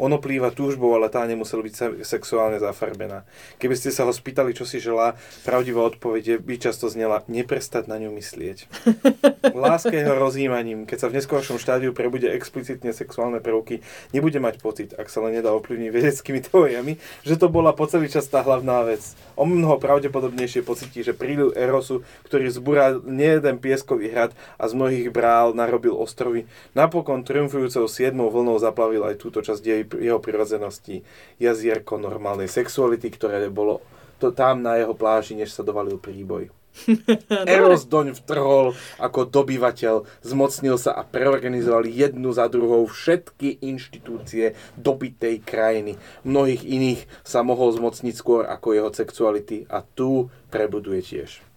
[0.00, 3.24] Ono plýva túžbou, ale tá nemusela byť sexuálne zafarbená.
[3.58, 8.00] Keby ste sa ho spýtali, čo si želá, pravdivá odpoveď by často znela neprestať na
[8.00, 8.68] ňu myslieť.
[9.52, 13.84] Láska jeho rozjímaním, keď sa v neskôršom štádiu prebude explicitne sexuálne prvky,
[14.16, 18.08] nebude mať pocit, ak sa len nedá ovplyvniť vedeckými teóriami, že to bola po celý
[18.08, 19.02] čas tá hlavná vec.
[19.36, 25.08] O mnoho pravdepodobnejšie pocití, že príliv Erosu, ktorý zbúral nejeden pieskový hrad a z mnohých
[25.10, 31.02] brál narobil ostrovy, napokon triumfujúcou siedmou vlnou zaplavil aj túto časť jej jeho prirodzenosti
[31.42, 33.82] jazierko normálnej sexuality, ktoré bolo
[34.22, 36.54] to tam na jeho pláži, než sa dovalil príboj.
[37.52, 45.44] Eros doň vtrhol ako dobyvateľ, zmocnil sa a preorganizoval jednu za druhou všetky inštitúcie dobitej
[45.44, 46.00] krajiny.
[46.24, 51.51] Mnohých iných sa mohol zmocniť skôr ako jeho sexuality a tu prebuduje tiež.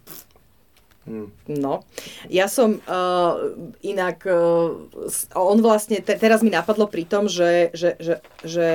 [1.05, 1.29] Hmm.
[1.45, 1.85] No,
[2.33, 3.33] ja som uh,
[3.85, 4.73] inak, uh,
[5.37, 8.67] on vlastne, te, teraz mi napadlo pri tom, že, že, že, že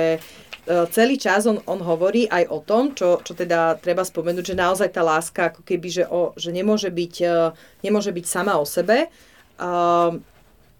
[0.71, 4.55] uh, celý čas on, on hovorí aj o tom, čo, čo teda treba spomenúť, že
[4.55, 7.51] naozaj tá láska ako keby, že, o, že nemôže, byť, uh,
[7.83, 9.11] nemôže byť sama o sebe,
[9.59, 10.15] uh,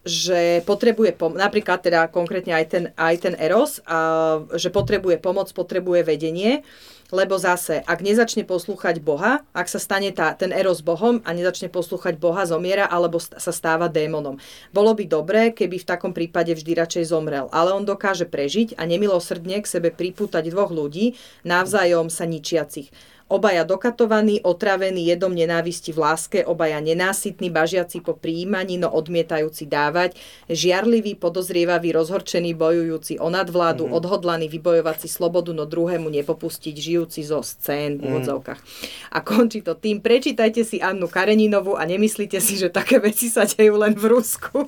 [0.07, 5.51] že potrebuje, pom- napríklad teda konkrétne aj ten, aj ten Eros, uh, že potrebuje pomoc,
[5.51, 6.63] potrebuje vedenie,
[7.11, 11.67] lebo zase, ak nezačne poslúchať Boha, ak sa stane tá, ten Eros Bohom a nezačne
[11.67, 14.39] poslúchať Boha, zomiera alebo sa stáva démonom.
[14.71, 18.87] Bolo by dobré, keby v takom prípade vždy radšej zomrel, ale on dokáže prežiť a
[18.87, 22.89] nemilosrdne k sebe pripútať dvoch ľudí, navzájom sa ničiacich.
[23.31, 30.19] Obaja dokatovaní, otravení jedom nenávisti v láske, obaja nenásytní, bažiaci po príjmaní, no odmietajúci dávať,
[30.51, 33.99] žiarlivý, podozrievaví, rozhorčený, bojujúci o nadvládu, mm-hmm.
[34.03, 38.07] odhodlaný vybojovať si slobodu, no druhému nepopustiť, žijúci zo scén v mm.
[38.11, 38.59] úvodzovkách.
[39.15, 43.47] A končí to tým, prečítajte si Annu Kareninovú a nemyslíte si, že také veci sa
[43.47, 44.67] dejú len v Rusku.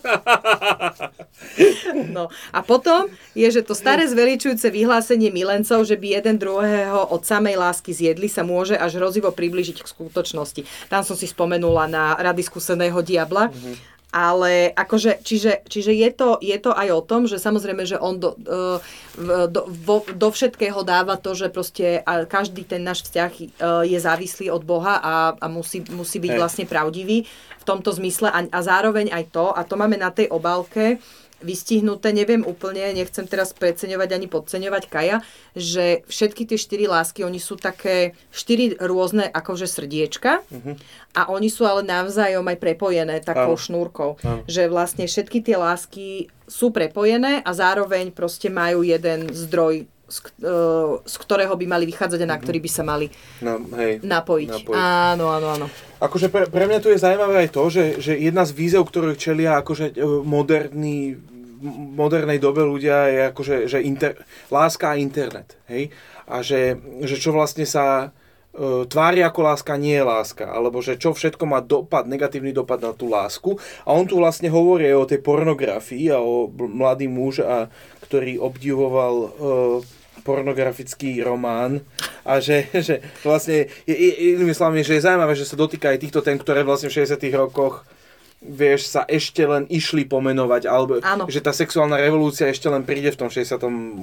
[2.16, 7.28] no a potom je, že to staré zveličujúce vyhlásenie milencov, že by jeden druhého od
[7.28, 10.62] samej lásky zjedli, sa mu môže až hrozivo približiť k skutočnosti.
[10.94, 13.50] Tam som si spomenula na rady skúseného diabla.
[13.50, 13.92] Mm-hmm.
[14.14, 18.22] Ale akože, čiže, čiže je, to, je to aj o tom, že samozrejme, že on
[18.22, 23.46] do, do, do, do všetkého dáva to, že proste každý ten náš vzťah e,
[23.90, 27.26] je závislý od Boha a, a musí, musí byť vlastne pravdivý
[27.58, 31.02] v tomto zmysle a, a zároveň aj to, a to máme na tej obálke,
[31.44, 35.18] vystihnuté, neviem úplne, nechcem teraz preceňovať ani podceňovať Kaja,
[35.54, 40.76] že všetky tie štyri lásky, oni sú také štyri rôzne akože srdiečka uh-huh.
[41.14, 44.18] a oni sú ale navzájom aj prepojené takou uh šnúrkou.
[44.18, 50.18] uh Že vlastne všetky tie lásky sú prepojené a zároveň proste majú jeden zdroj z,
[50.46, 52.42] uh, z ktorého by mali vychádzať a na mhm.
[52.46, 53.08] ktorý by sa mali
[53.42, 54.50] no, hej, napojiť.
[54.62, 54.78] napojiť.
[54.78, 55.68] Áno, áno, áno.
[56.04, 59.16] Akože pre, pre mňa tu je zaujímavé aj to, že, že jedna z vízev, ktorú
[59.16, 61.16] čelia akože e, moderní
[61.72, 64.20] modernej dobe ľudia je akože, že inter,
[64.52, 65.90] láska a internet, hej?
[66.28, 68.12] A že, že čo vlastne sa
[68.52, 72.84] e, tvári ako láska, nie je láska, alebo že čo všetko má dopad, negatívny dopad
[72.84, 73.56] na tú lásku.
[73.88, 77.72] A on tu vlastne hovorí o tej pornografii a o mladý muž, a,
[78.08, 79.28] ktorý obdivoval e,
[80.24, 81.84] pornografický román
[82.24, 83.96] a že, že vlastne, je,
[84.36, 87.20] inými slovami, že je zaujímavé, že sa dotýka aj týchto tém, ktoré vlastne v 60
[87.36, 87.84] rokoch
[88.44, 91.26] vieš, sa ešte len išli pomenovať, alebo Áno.
[91.32, 94.00] že tá sexuálna revolúcia ešte len príde v tom 68.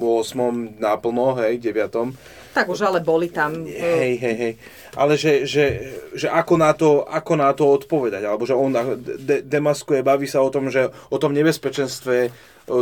[0.81, 2.51] náplno, hej, 9.
[2.51, 3.63] Tak už ale boli tam.
[3.63, 4.53] Hej, hej, hej.
[4.95, 5.65] Ale že, že,
[6.11, 10.43] že ako, na to, ako na to odpovedať, alebo že on de- demaskuje, baví sa
[10.43, 12.31] o tom, že o tom nebezpečenstve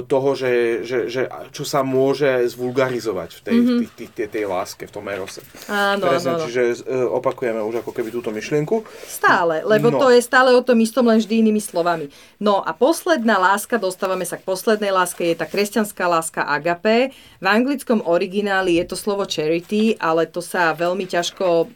[0.05, 1.21] toho, že, že, že
[1.55, 3.79] čo sa môže zvulgarizovať v tej, mm-hmm.
[3.95, 5.39] tých, tej, tej láske, v tom erose.
[5.71, 6.45] Áno, Presne, áno, áno.
[6.45, 8.83] čiže e, opakujeme už ako keby túto myšlienku.
[9.07, 9.97] Stále, lebo No.
[9.97, 12.11] to je stále o tom istom, len vždy inými slovami.
[12.37, 17.15] No a posledná láska, dostávame sa k poslednej láske, je tá kresťanská láska agape.
[17.39, 21.67] V anglickom origináli je to slovo charity, ale to sa veľmi ťažko, uh,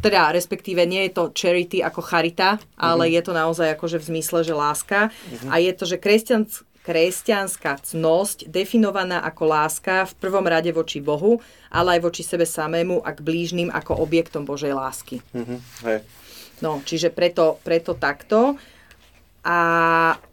[0.00, 4.44] teda respektíve nie je to charity ako charita, ale je to naozaj akože v zmysle,
[4.44, 5.12] že láska.
[5.50, 11.38] A je to, že kresťans, kresťanská cnosť definovaná ako láska v prvom rade voči Bohu,
[11.70, 15.22] ale aj voči sebe samému a k blížnym ako objektom Božej lásky.
[15.30, 15.56] Mhm,
[15.86, 15.98] hej.
[16.62, 18.54] No, čiže preto, preto takto.
[19.42, 19.58] A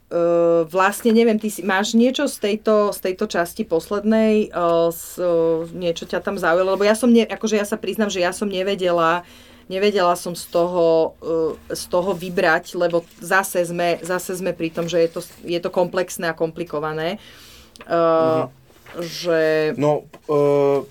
[0.09, 5.21] e, vlastne neviem, ty si, máš niečo z tejto, z tejto časti poslednej, e, z,
[5.21, 5.29] e,
[5.77, 6.73] niečo ťa tam zaujalo?
[6.73, 9.23] Lebo ja som, ne, akože ja sa priznam, že ja som nevedela,
[9.69, 11.13] nevedela som z toho,
[11.69, 15.69] z toho vybrať, lebo zase sme, zase sme pri tom, že je to, je to
[15.69, 17.21] komplexné a komplikované.
[17.85, 18.57] E,
[18.89, 19.77] Že...
[19.77, 20.81] No, uh,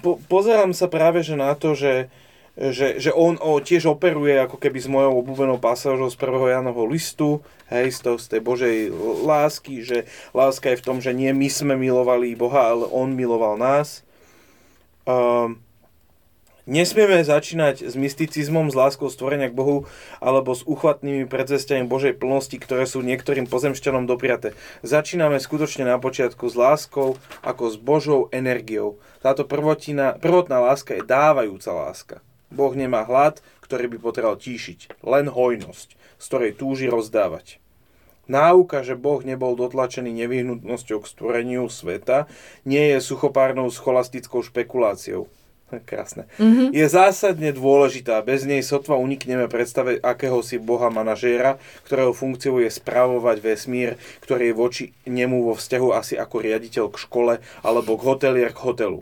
[0.00, 2.08] po, pozerám sa práve že na to, že,
[2.56, 6.60] že, že on o, tiež operuje ako keby s mojou obľúbenou pasážou z 1.
[6.60, 7.40] Janovho listu,
[7.72, 8.76] hej, z, toho, z tej Božej
[9.24, 10.04] lásky, že
[10.36, 14.04] láska je v tom, že nie my sme milovali Boha, ale On miloval nás.
[15.08, 15.64] Um,
[16.62, 19.90] Nesmieme začínať s mysticizmom, s láskou stvorenia k Bohu
[20.22, 24.54] alebo s uchvatnými predzvestiami Božej plnosti, ktoré sú niektorým pozemšťanom dopriate.
[24.86, 29.02] Začíname skutočne na počiatku s láskou ako s Božou energiou.
[29.26, 32.16] Táto prvotina, prvotná láska je dávajúca láska.
[32.52, 37.58] Boh nemá hlad, ktorý by potreboval tíšiť, len hojnosť, z ktorej túži rozdávať.
[38.30, 42.30] Náuka, že Boh nebol dotlačený nevyhnutnosťou k stvoreniu sveta,
[42.62, 45.26] nie je suchopárnou scholastickou špekuláciou.
[45.88, 46.28] Krásne.
[46.36, 46.68] Mm-hmm.
[46.70, 48.20] Je zásadne dôležitá.
[48.22, 54.54] Bez nej sotva unikneme predstave akéhosi boha manažéra, ktorého funkciou je správovať vesmír, ktorý je
[54.54, 57.34] voči nemu vo vzťahu asi ako riaditeľ k škole
[57.64, 59.00] alebo k hotelier k hotelu.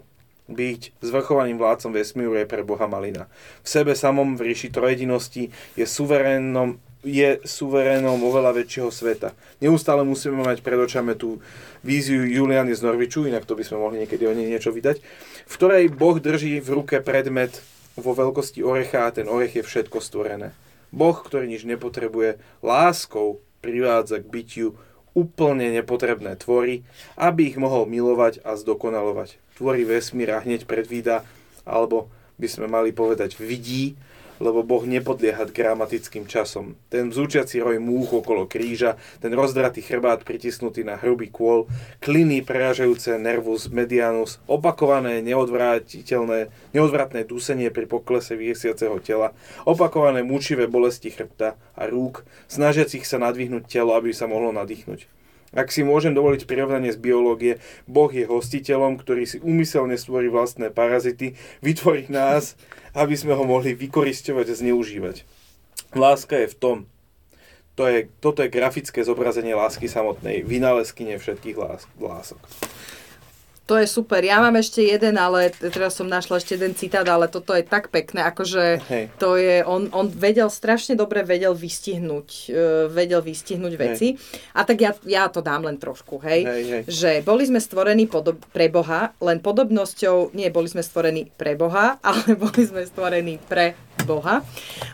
[0.50, 3.30] Byť zvrchovaným vládcom vesmíru je pre Boha malina.
[3.62, 9.32] V sebe samom v ríši trojedinosti je suverénnom je suverénom oveľa väčšieho sveta.
[9.64, 11.40] Neustále musíme mať pred očami tú
[11.80, 15.00] víziu Juliany z Norviču, inak to by sme mohli niekedy o nej niečo vydať,
[15.48, 17.64] v ktorej Boh drží v ruke predmet
[17.96, 20.52] vo veľkosti orecha a ten orech je všetko stvorené.
[20.92, 24.68] Boh, ktorý nič nepotrebuje, láskou privádza k bytiu
[25.16, 26.86] úplne nepotrebné tvory,
[27.18, 29.40] aby ich mohol milovať a zdokonalovať.
[29.60, 31.20] Tvorí vesmír a hneď predvída,
[31.68, 32.08] alebo
[32.40, 33.92] by sme mali povedať vidí,
[34.40, 36.80] lebo Boh nepodlieha gramatickým časom.
[36.88, 41.68] Ten vzúčiaci roj múch okolo kríža, ten rozdratý chrbát pritisnutý na hrubý kôl,
[42.00, 49.36] kliny prerážajúce nervus medianus, opakované neodvrátiteľné, neodvratné dusenie pri poklese vysiaceho tela,
[49.68, 55.19] opakované mučivé bolesti chrbta a rúk, snažiacich sa nadvihnúť telo, aby sa mohlo nadýchnuť.
[55.50, 57.58] Ak si môžem dovoliť prirovnanie z biológie,
[57.90, 62.54] Boh je hostiteľom, ktorý si úmyselne stvorí vlastné parazity, vytvorí nás,
[62.94, 65.26] aby sme ho mohli vykoristovať a zneužívať.
[65.98, 66.76] Láska je v tom.
[67.74, 72.38] To je, toto je grafické zobrazenie lásky samotnej, vynálezkyne všetkých lás, lások.
[73.70, 74.18] To je super.
[74.18, 77.94] Ja mám ešte jeden, ale teraz som našla ešte jeden citát, ale toto je tak
[77.94, 79.04] pekné, akože Hej.
[79.14, 84.18] to je, on, on vedel, strašne dobre vedel vystihnúť, uh, vedel vystihnúť veci.
[84.58, 86.42] A tak ja, ja to dám len trošku, hej.
[86.42, 86.82] Hej, hej.
[86.90, 91.94] Že boli sme stvorení podob, pre Boha, len podobnosťou, nie boli sme stvorení pre Boha,
[92.10, 93.78] ale boli sme stvorení pre
[94.10, 94.42] Boha,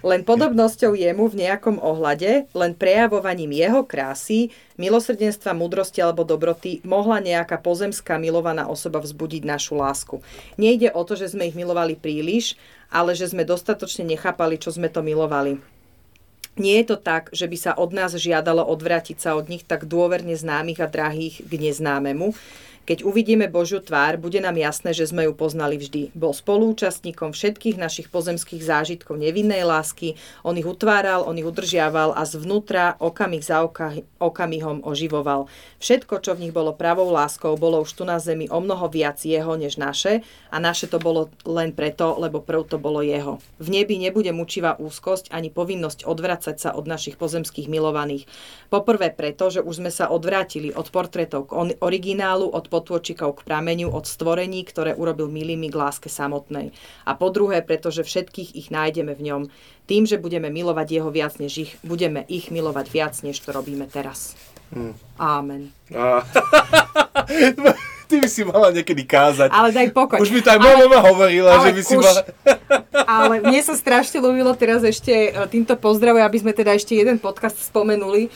[0.04, 7.24] len podobnosťou jemu v nejakom ohľade, len prejavovaním jeho krásy, milosrdenstva, múdrosti alebo dobroty mohla
[7.24, 10.20] nejaká pozemská milovaná osoba vzbudiť našu lásku.
[10.60, 12.60] Nejde o to, že sme ich milovali príliš,
[12.92, 15.56] ale že sme dostatočne nechápali, čo sme to milovali.
[16.56, 19.84] Nie je to tak, že by sa od nás žiadalo odvrátiť sa od nich tak
[19.84, 22.32] dôverne známych a drahých k neznámemu.
[22.86, 26.14] Keď uvidíme Božiu tvár, bude nám jasné, že sme ju poznali vždy.
[26.14, 30.14] Bol spolúčastníkom všetkých našich pozemských zážitkov nevinnej lásky,
[30.46, 33.66] on ich utváral, on ich udržiaval a zvnútra okamih za
[34.22, 35.50] okamihom oživoval.
[35.82, 39.18] Všetko, čo v nich bolo pravou láskou, bolo už tu na zemi o mnoho viac
[39.18, 40.22] jeho než naše
[40.54, 43.42] a naše to bolo len preto, lebo prv to bolo jeho.
[43.58, 48.30] V nebi nebude mučivá úzkosť ani povinnosť odvracať sa od našich pozemských milovaných.
[48.70, 53.88] Poprvé preto, že už sme sa odvrátili od portrétov k originálu, od potôčikov k prameniu
[53.88, 56.76] od stvorení, ktoré urobil milými k láske samotnej.
[57.08, 59.42] A po druhé, pretože všetkých ich nájdeme v ňom.
[59.88, 63.88] Tým, že budeme milovať jeho viac než ich, budeme ich milovať viac, než to robíme
[63.88, 64.36] teraz.
[64.68, 64.92] Hmm.
[65.16, 65.72] Amen.
[68.06, 69.50] Ty by si mala niekedy kázať.
[69.50, 70.22] Ale daj pokoj.
[70.22, 72.22] Už mi aj moja mama hovorila, že by si mala...
[73.18, 77.18] ale mne sa strašne ľúbilo teraz ešte e, týmto pozdravujem, aby sme teda ešte jeden
[77.18, 78.26] podcast spomenuli.
[78.26, 78.30] E,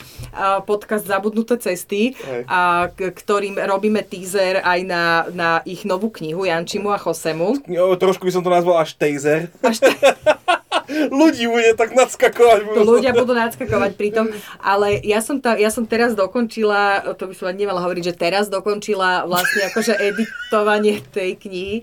[0.67, 6.99] podcast Zabudnuté cesty, a, ktorým robíme teaser aj na, na ich novú knihu Jančimu a
[6.99, 7.63] Chosemu.
[7.67, 9.47] Jo, trošku by som to nazval až teaser.
[9.63, 9.89] Až te...
[11.09, 12.59] ľudí bude tak nadskakovať.
[12.75, 14.27] To ľudia budú nadskakovať pri tom,
[14.59, 18.51] ale ja som, ta, ja som teraz dokončila, to by som nemala hovoriť, že teraz
[18.51, 21.75] dokončila vlastne akože editovanie tej knihy.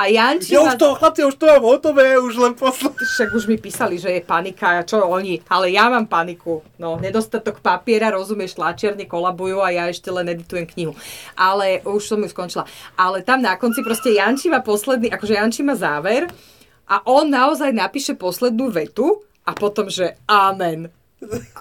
[0.00, 0.54] A Janči...
[0.54, 3.04] Ja už to, chlapci, už to mám hotové, už len poslať.
[3.12, 6.62] Však už mi písali, že je panika, čo oni, ale ja mám paniku.
[6.78, 10.92] No, nedostatok papiera, rozumieš, tlačiarne kolabujú a ja ešte len editujem knihu.
[11.34, 12.64] Ale už som ju skončila.
[12.94, 16.30] Ale tam na konci proste Janči má posledný, akože Janči má záver,
[16.90, 20.90] a on naozaj napíše poslednú vetu a potom, že amen.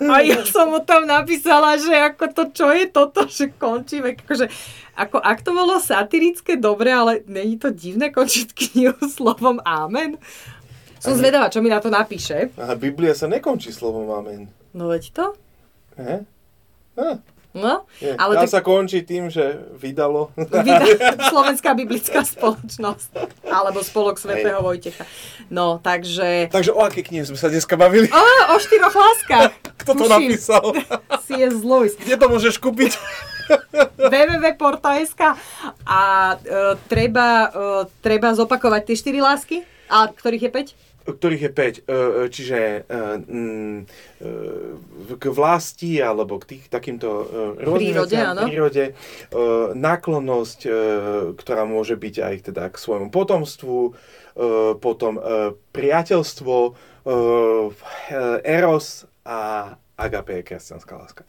[0.02, 4.18] A ja som mu tam napísala, že ako to, čo je toto, že končíme.
[4.18, 4.50] Akože,
[4.98, 10.18] ako, ak to bolo satirické, dobre, ale není to divné končiť knihu slovom amen?
[11.00, 12.52] Som zvedavá, čo mi na to napíše.
[12.60, 14.52] A Biblia sa nekončí slovom amen.
[14.76, 15.26] No veď to.
[15.96, 16.26] Eh?
[17.00, 17.24] Ah.
[17.50, 18.54] No, Je, ale tak...
[18.54, 20.30] sa končí tým, že vydalo.
[20.38, 20.86] Vyda...
[21.34, 23.10] Slovenská biblická spoločnosť.
[23.50, 25.10] Alebo spolok svätého Vojtecha.
[25.50, 26.54] No, takže...
[26.54, 28.06] Takže o aké knihe sme sa dneska bavili?
[28.14, 28.24] O,
[28.54, 29.50] o štyroch láskach.
[29.82, 30.14] Kto to Tuším.
[30.14, 30.66] napísal?
[31.26, 31.66] C.S.
[31.66, 31.98] Lewis.
[31.98, 32.94] Kde to môžeš kúpiť?
[33.98, 35.22] www.porta.sk
[35.90, 36.02] a
[36.38, 40.89] uh, treba, uh, treba zopakovať tie štyri lásky, a ktorých je 5?
[41.08, 42.80] Ktorých je 5, e, e, čiže e,
[43.24, 43.80] mm,
[45.16, 47.10] k vlasti alebo k tých, takýmto
[47.60, 48.44] prírode, áno.
[48.44, 48.86] prírode,
[49.76, 50.60] náklonnosť,
[51.40, 53.96] ktorá môže byť aj teda k svojmu potomstvu,
[54.80, 55.14] potom
[55.72, 56.56] priateľstvo,
[58.44, 58.88] eros
[59.24, 59.40] a
[59.96, 61.24] agape je kresťanská láska.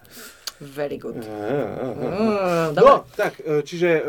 [0.60, 1.16] Very good.
[1.22, 2.74] Uh.
[2.76, 4.02] No, tak, čiže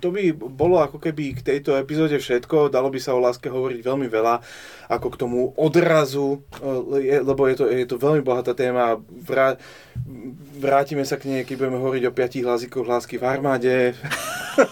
[0.00, 2.68] to by bolo ako keby k tejto epizóde všetko.
[2.68, 4.44] Dalo by sa o láske hovoriť veľmi veľa,
[4.92, 9.00] ako k tomu odrazu, e, lebo je to, je to veľmi bohatá téma.
[9.08, 9.56] Vrá,
[10.60, 13.74] vrátime sa k nej, keď budeme hovoriť o piatich jazykoch lásky v armáde.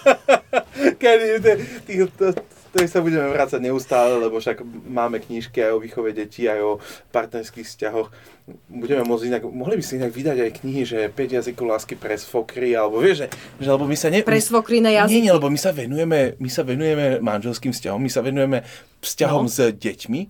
[1.01, 1.27] Kedy,
[1.89, 2.09] tých,
[2.75, 6.73] ktorej sa budeme vrácať neustále, lebo však máme knižky aj o výchove detí, aj o
[7.15, 8.11] partnerských vzťahoch.
[8.67, 12.19] Budeme môcť inak, mohli by si inak vydať aj knihy, že 5 jazykov lásky pre
[12.19, 13.27] svokry, alebo vieš, že,
[13.63, 14.27] že lebo my sa ne...
[14.27, 15.15] Pre svokry na jazyky?
[15.15, 18.67] Nie, nie, lebo my sa venujeme, my sa venujeme manželským vzťahom, my sa venujeme
[19.07, 19.55] vzťahom no.
[19.55, 20.21] s deťmi,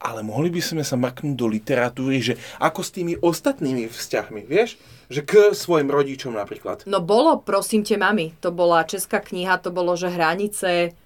[0.00, 4.80] ale mohli by sme sa maknúť do literatúry, že ako s tými ostatnými vzťahmi, vieš?
[5.12, 6.88] Že k svojim rodičom napríklad.
[6.88, 8.32] No bolo, prosím te, mami.
[8.40, 10.96] To bola česká kniha, to bolo, že hranice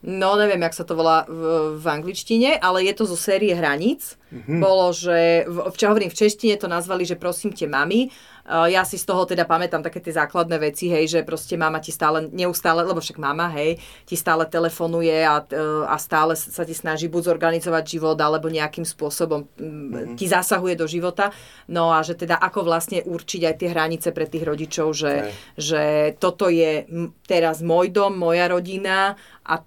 [0.00, 4.16] No, neviem, jak sa to volá v, v angličtine, ale je to zo série Hraníc.
[4.32, 4.58] Mm-hmm.
[4.62, 8.08] Bolo, že, v, čo hovorím, v češtine to nazvali, že prosím te mami.
[8.48, 11.84] Uh, ja si z toho teda pamätám také tie základné veci, hej, že proste mama
[11.84, 13.76] ti stále, neustále, lebo však mama, hej,
[14.08, 18.88] ti stále telefonuje a, uh, a stále sa ti snaží buď zorganizovať život, alebo nejakým
[18.88, 20.16] spôsobom mm-hmm.
[20.16, 21.28] ti zasahuje do života.
[21.68, 25.28] No a že teda ako vlastne určiť aj tie hranice pre tých rodičov, že,
[25.60, 26.88] že toto je
[27.28, 29.60] teraz môj dom, moja rodina a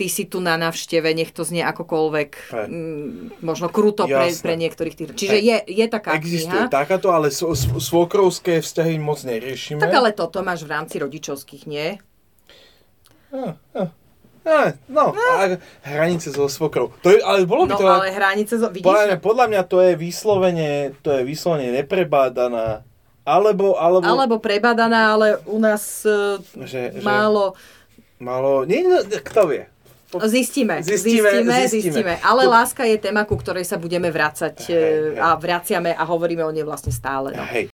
[0.00, 2.30] ty si tu na navšteve, nech to znie akokoľvek,
[2.72, 5.08] m, možno kruto pre, pre niektorých tých.
[5.12, 6.72] Čiže je, je taká Existuje kniha.
[6.72, 7.28] takáto, ale
[7.76, 9.76] svokrovské vzťahy moc neriešime.
[9.76, 12.00] Tak ale toto máš v rámci rodičovských, nie?
[13.28, 13.92] Ah, ah.
[14.40, 15.60] Ah, no, ah.
[15.84, 16.96] hranice so svokrou.
[17.04, 17.84] To je, ale bolo by no, to...
[17.84, 18.72] ale hranice so...
[18.72, 18.88] Vidíš?
[18.88, 20.70] Podľa mňa, podľa mňa to je vyslovene,
[21.04, 22.80] to je vyslovene neprebádaná,
[23.28, 24.08] alebo, alebo...
[24.08, 27.52] Alebo prebádaná, ale u nás uh, že, málo...
[27.52, 28.64] Že, málo...
[28.64, 28.80] Nie,
[29.20, 29.68] kto vie?
[30.10, 32.14] Zistíme, zistíme, zistíme, zistíme.
[32.26, 35.22] Ale láska je téma, ku ktorej sa budeme vrácať hej, hej.
[35.22, 37.30] a vraciame a hovoríme o nej vlastne stále.
[37.30, 37.46] No.
[37.46, 37.70] Hej.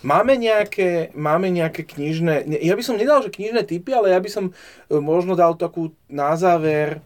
[0.00, 4.30] Máme nejaké, máme nejaké knižné, ja by som nedal, že knižné typy, ale ja by
[4.32, 4.52] som e,
[4.96, 7.04] možno dal takú na záver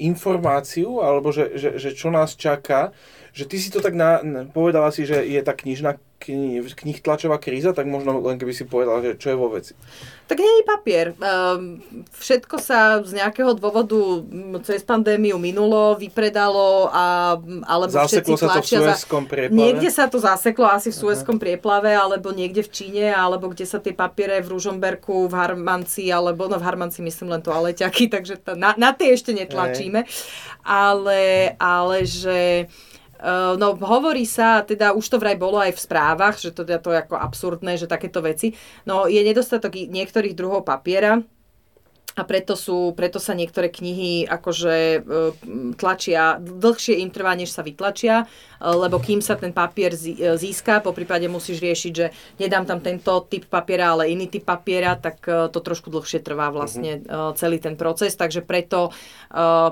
[0.00, 2.96] informáciu, alebo že, že, že čo nás čaká,
[3.34, 7.36] že ty si to tak na, povedala si, že je tá knižná knih, knih tlačová
[7.36, 9.76] kríza, tak možno len keby si povedal, že čo je vo veci.
[10.24, 11.06] Tak nie je papier.
[11.20, 11.84] Um,
[12.16, 14.24] všetko sa z nejakého dôvodu
[14.64, 17.36] cez pandémiu minulo, vypredalo, a,
[17.68, 19.60] alebo zaseklo sa to v Suezkom prieplave?
[19.60, 23.76] Niekde sa to zaseklo asi v Suezkom prieplave, alebo niekde v Číne, alebo kde sa
[23.76, 28.40] tie papiere v Ružomberku, v Harmanci, alebo no v Harmanci myslím len to aleťaky, takže
[28.40, 30.08] to, na, na tie ešte netlačíme.
[30.64, 32.72] Ale, ale že
[33.24, 36.92] Uh, no hovorí sa, teda už to vraj bolo aj v správach, že to, to
[36.92, 38.52] je ako absurdné, že takéto veci.
[38.84, 41.24] No je nedostatok niektorých druhov papiera,
[42.14, 44.98] a preto, sú, preto sa niektoré knihy akože e,
[45.74, 48.26] tlačia, dlhšie im trvá, než sa vytlačia, e,
[48.62, 53.26] lebo kým sa ten papier e, získa, po prípade musíš riešiť, že nedám tam tento
[53.26, 57.34] typ papiera, ale iný typ papiera, tak to trošku dlhšie trvá vlastne uh-huh.
[57.34, 58.94] celý ten proces, takže preto,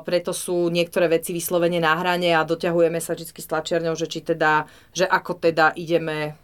[0.03, 4.25] preto sú niektoré veci vyslovene na hrane a doťahujeme sa vždy s tlačiarňou, že či
[4.25, 6.35] teda, že ako teda ideme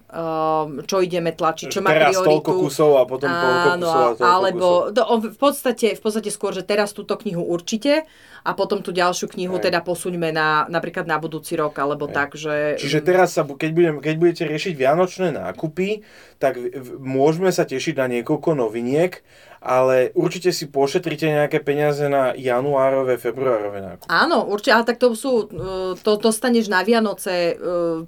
[0.88, 2.28] čo ideme tlačiť, čo má teraz prioritu.
[2.32, 4.96] toľko kusov a potom toľko kusov a alebo kusov.
[4.96, 8.08] Do, v, podstate, v podstate skôr, že teraz túto knihu určite
[8.40, 9.68] a potom tú ďalšiu knihu Hej.
[9.68, 12.14] teda posuňme na, napríklad na budúci rok, alebo Hej.
[12.16, 12.80] tak, že...
[12.80, 16.00] Čiže teraz, sa, keď, budem, keď budete riešiť vianočné nákupy,
[16.40, 16.56] tak
[16.96, 19.20] môžeme sa tešiť na niekoľko noviniek,
[19.60, 24.08] ale určite si pošetrite nejaké peniaze na januárové, februárové nákupy.
[24.08, 27.54] Áno, určite, ale tak to sú, e, to dostaneš na Vianoce e,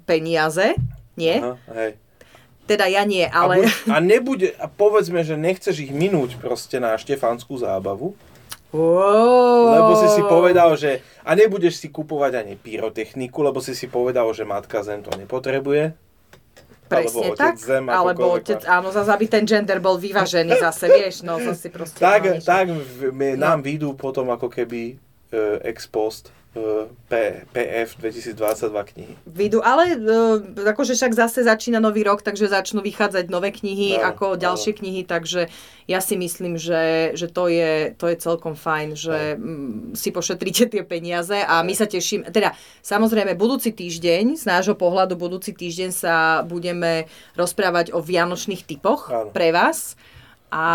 [0.01, 0.73] peniaze,
[1.15, 1.39] nie?
[1.39, 1.91] Aha, hej.
[2.69, 3.57] Teda ja nie, ale...
[3.57, 8.15] A, buď, a nebude, a povedzme, že nechceš ich minúť proste na štefanskú zábavu,
[8.71, 9.67] Wow.
[9.67, 11.03] Lebo si si povedal, že...
[11.27, 15.91] A nebudeš si kupovať ani pyrotechniku, lebo si si povedal, že matka zem to nepotrebuje.
[16.87, 21.23] Presne alebo tak, zem, alebo otec, áno, zase aby ten gender bol vyvážený zase, vieš,
[21.23, 22.03] no zase proste...
[22.03, 22.67] Tak, tak
[23.39, 23.63] nám no.
[23.63, 24.99] výjdu potom ako keby
[25.31, 27.11] uh, ex post P,
[27.55, 29.13] PF 2022 knihy.
[29.23, 30.43] Vyjdú, ale uh,
[30.75, 34.77] akože však zase začína nový rok, takže začnú vychádzať nové knihy no, ako ďalšie no.
[34.83, 35.47] knihy, takže
[35.87, 39.95] ja si myslím, že, že to, je, to je celkom fajn, že no.
[39.95, 42.27] si pošetríte tie peniaze a my sa teším.
[42.27, 42.51] Teda
[42.83, 47.07] samozrejme budúci týždeň, z nášho pohľadu budúci týždeň sa budeme
[47.39, 49.31] rozprávať o vianočných typoch no.
[49.31, 49.95] pre vás
[50.51, 50.65] a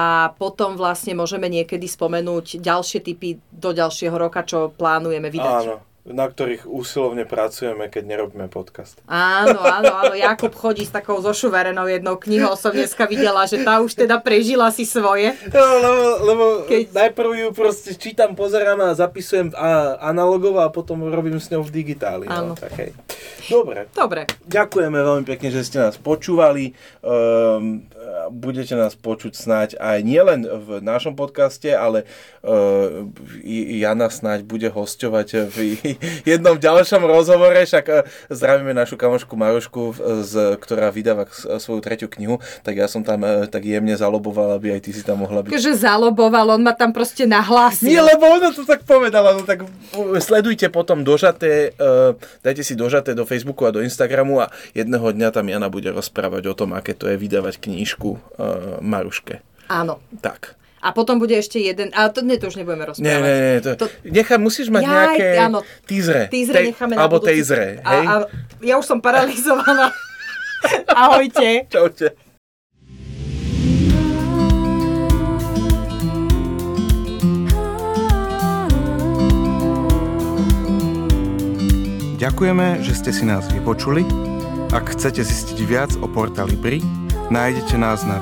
[0.41, 5.65] potom vlastne môžeme niekedy spomenúť ďalšie typy do ďalšieho roka, čo plánujeme vydať.
[5.69, 9.03] Áno, na ktorých úsilovne pracujeme, keď nerobíme podcast.
[9.11, 10.15] Áno, áno, áno.
[10.15, 12.55] Jakub chodí s takou zošuverenou jednou knihou.
[12.55, 15.35] Som dneska videla, že tá už teda prežila si svoje.
[15.51, 16.95] No, lebo, lebo keď...
[16.95, 21.75] najprv ju proste čítam, pozerám a zapisujem a, analogovo a potom robím s ňou v
[21.75, 22.31] digitáli.
[22.31, 22.47] No, áno.
[22.47, 22.95] No, tak hej.
[23.51, 23.91] Dobre.
[23.91, 24.31] Dobre.
[24.47, 26.79] Ďakujeme veľmi pekne, že ste nás počúvali.
[27.03, 27.83] Um,
[28.31, 32.07] budete nás počuť snáď aj nielen v našom podcaste, ale
[32.47, 33.07] uh,
[33.47, 35.57] Jana snáď bude hosťovať v
[36.37, 39.83] jednom ďalšom rozhovore, však uh, zdravíme našu kamošku Marošku,
[40.25, 41.29] z, ktorá vydáva
[41.61, 45.03] svoju tretiu knihu, tak ja som tam uh, tak jemne zaloboval, aby aj ty si
[45.03, 45.53] tam mohla byť.
[45.57, 47.91] Že zaloboval, on ma tam proste nahlásil.
[47.91, 49.65] Nie, lebo ona to tak povedala, no tak
[50.21, 55.29] sledujte potom dožaté, uh, dajte si dožaté do Facebooku a do Instagramu a jedného dňa
[55.33, 59.43] tam Jana bude rozprávať o tom, aké to je vydávať knížku uh, Maruške.
[59.67, 59.99] Áno.
[60.23, 60.55] Tak.
[60.85, 63.05] A potom bude ešte jeden, a to, nie, to už nebudeme rozprávať.
[63.05, 65.59] Nie, nie, nie, to, to, nechá, musíš mať Jaj, nejaké áno,
[65.89, 66.21] tízre.
[66.29, 67.85] Tízre Tej, necháme na Alebo tejzre, hej?
[67.85, 68.15] A, a
[68.61, 69.89] ja už som paralizovaná.
[70.93, 71.65] Ahojte.
[71.73, 72.27] Čaute.
[82.17, 84.03] Ďakujeme, že ste si nás vypočuli.
[84.75, 86.81] Ak chcete zistiť viac o portáli BRI,
[87.31, 88.19] nájdete nás na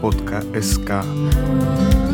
[0.00, 2.07] www.porta.sk.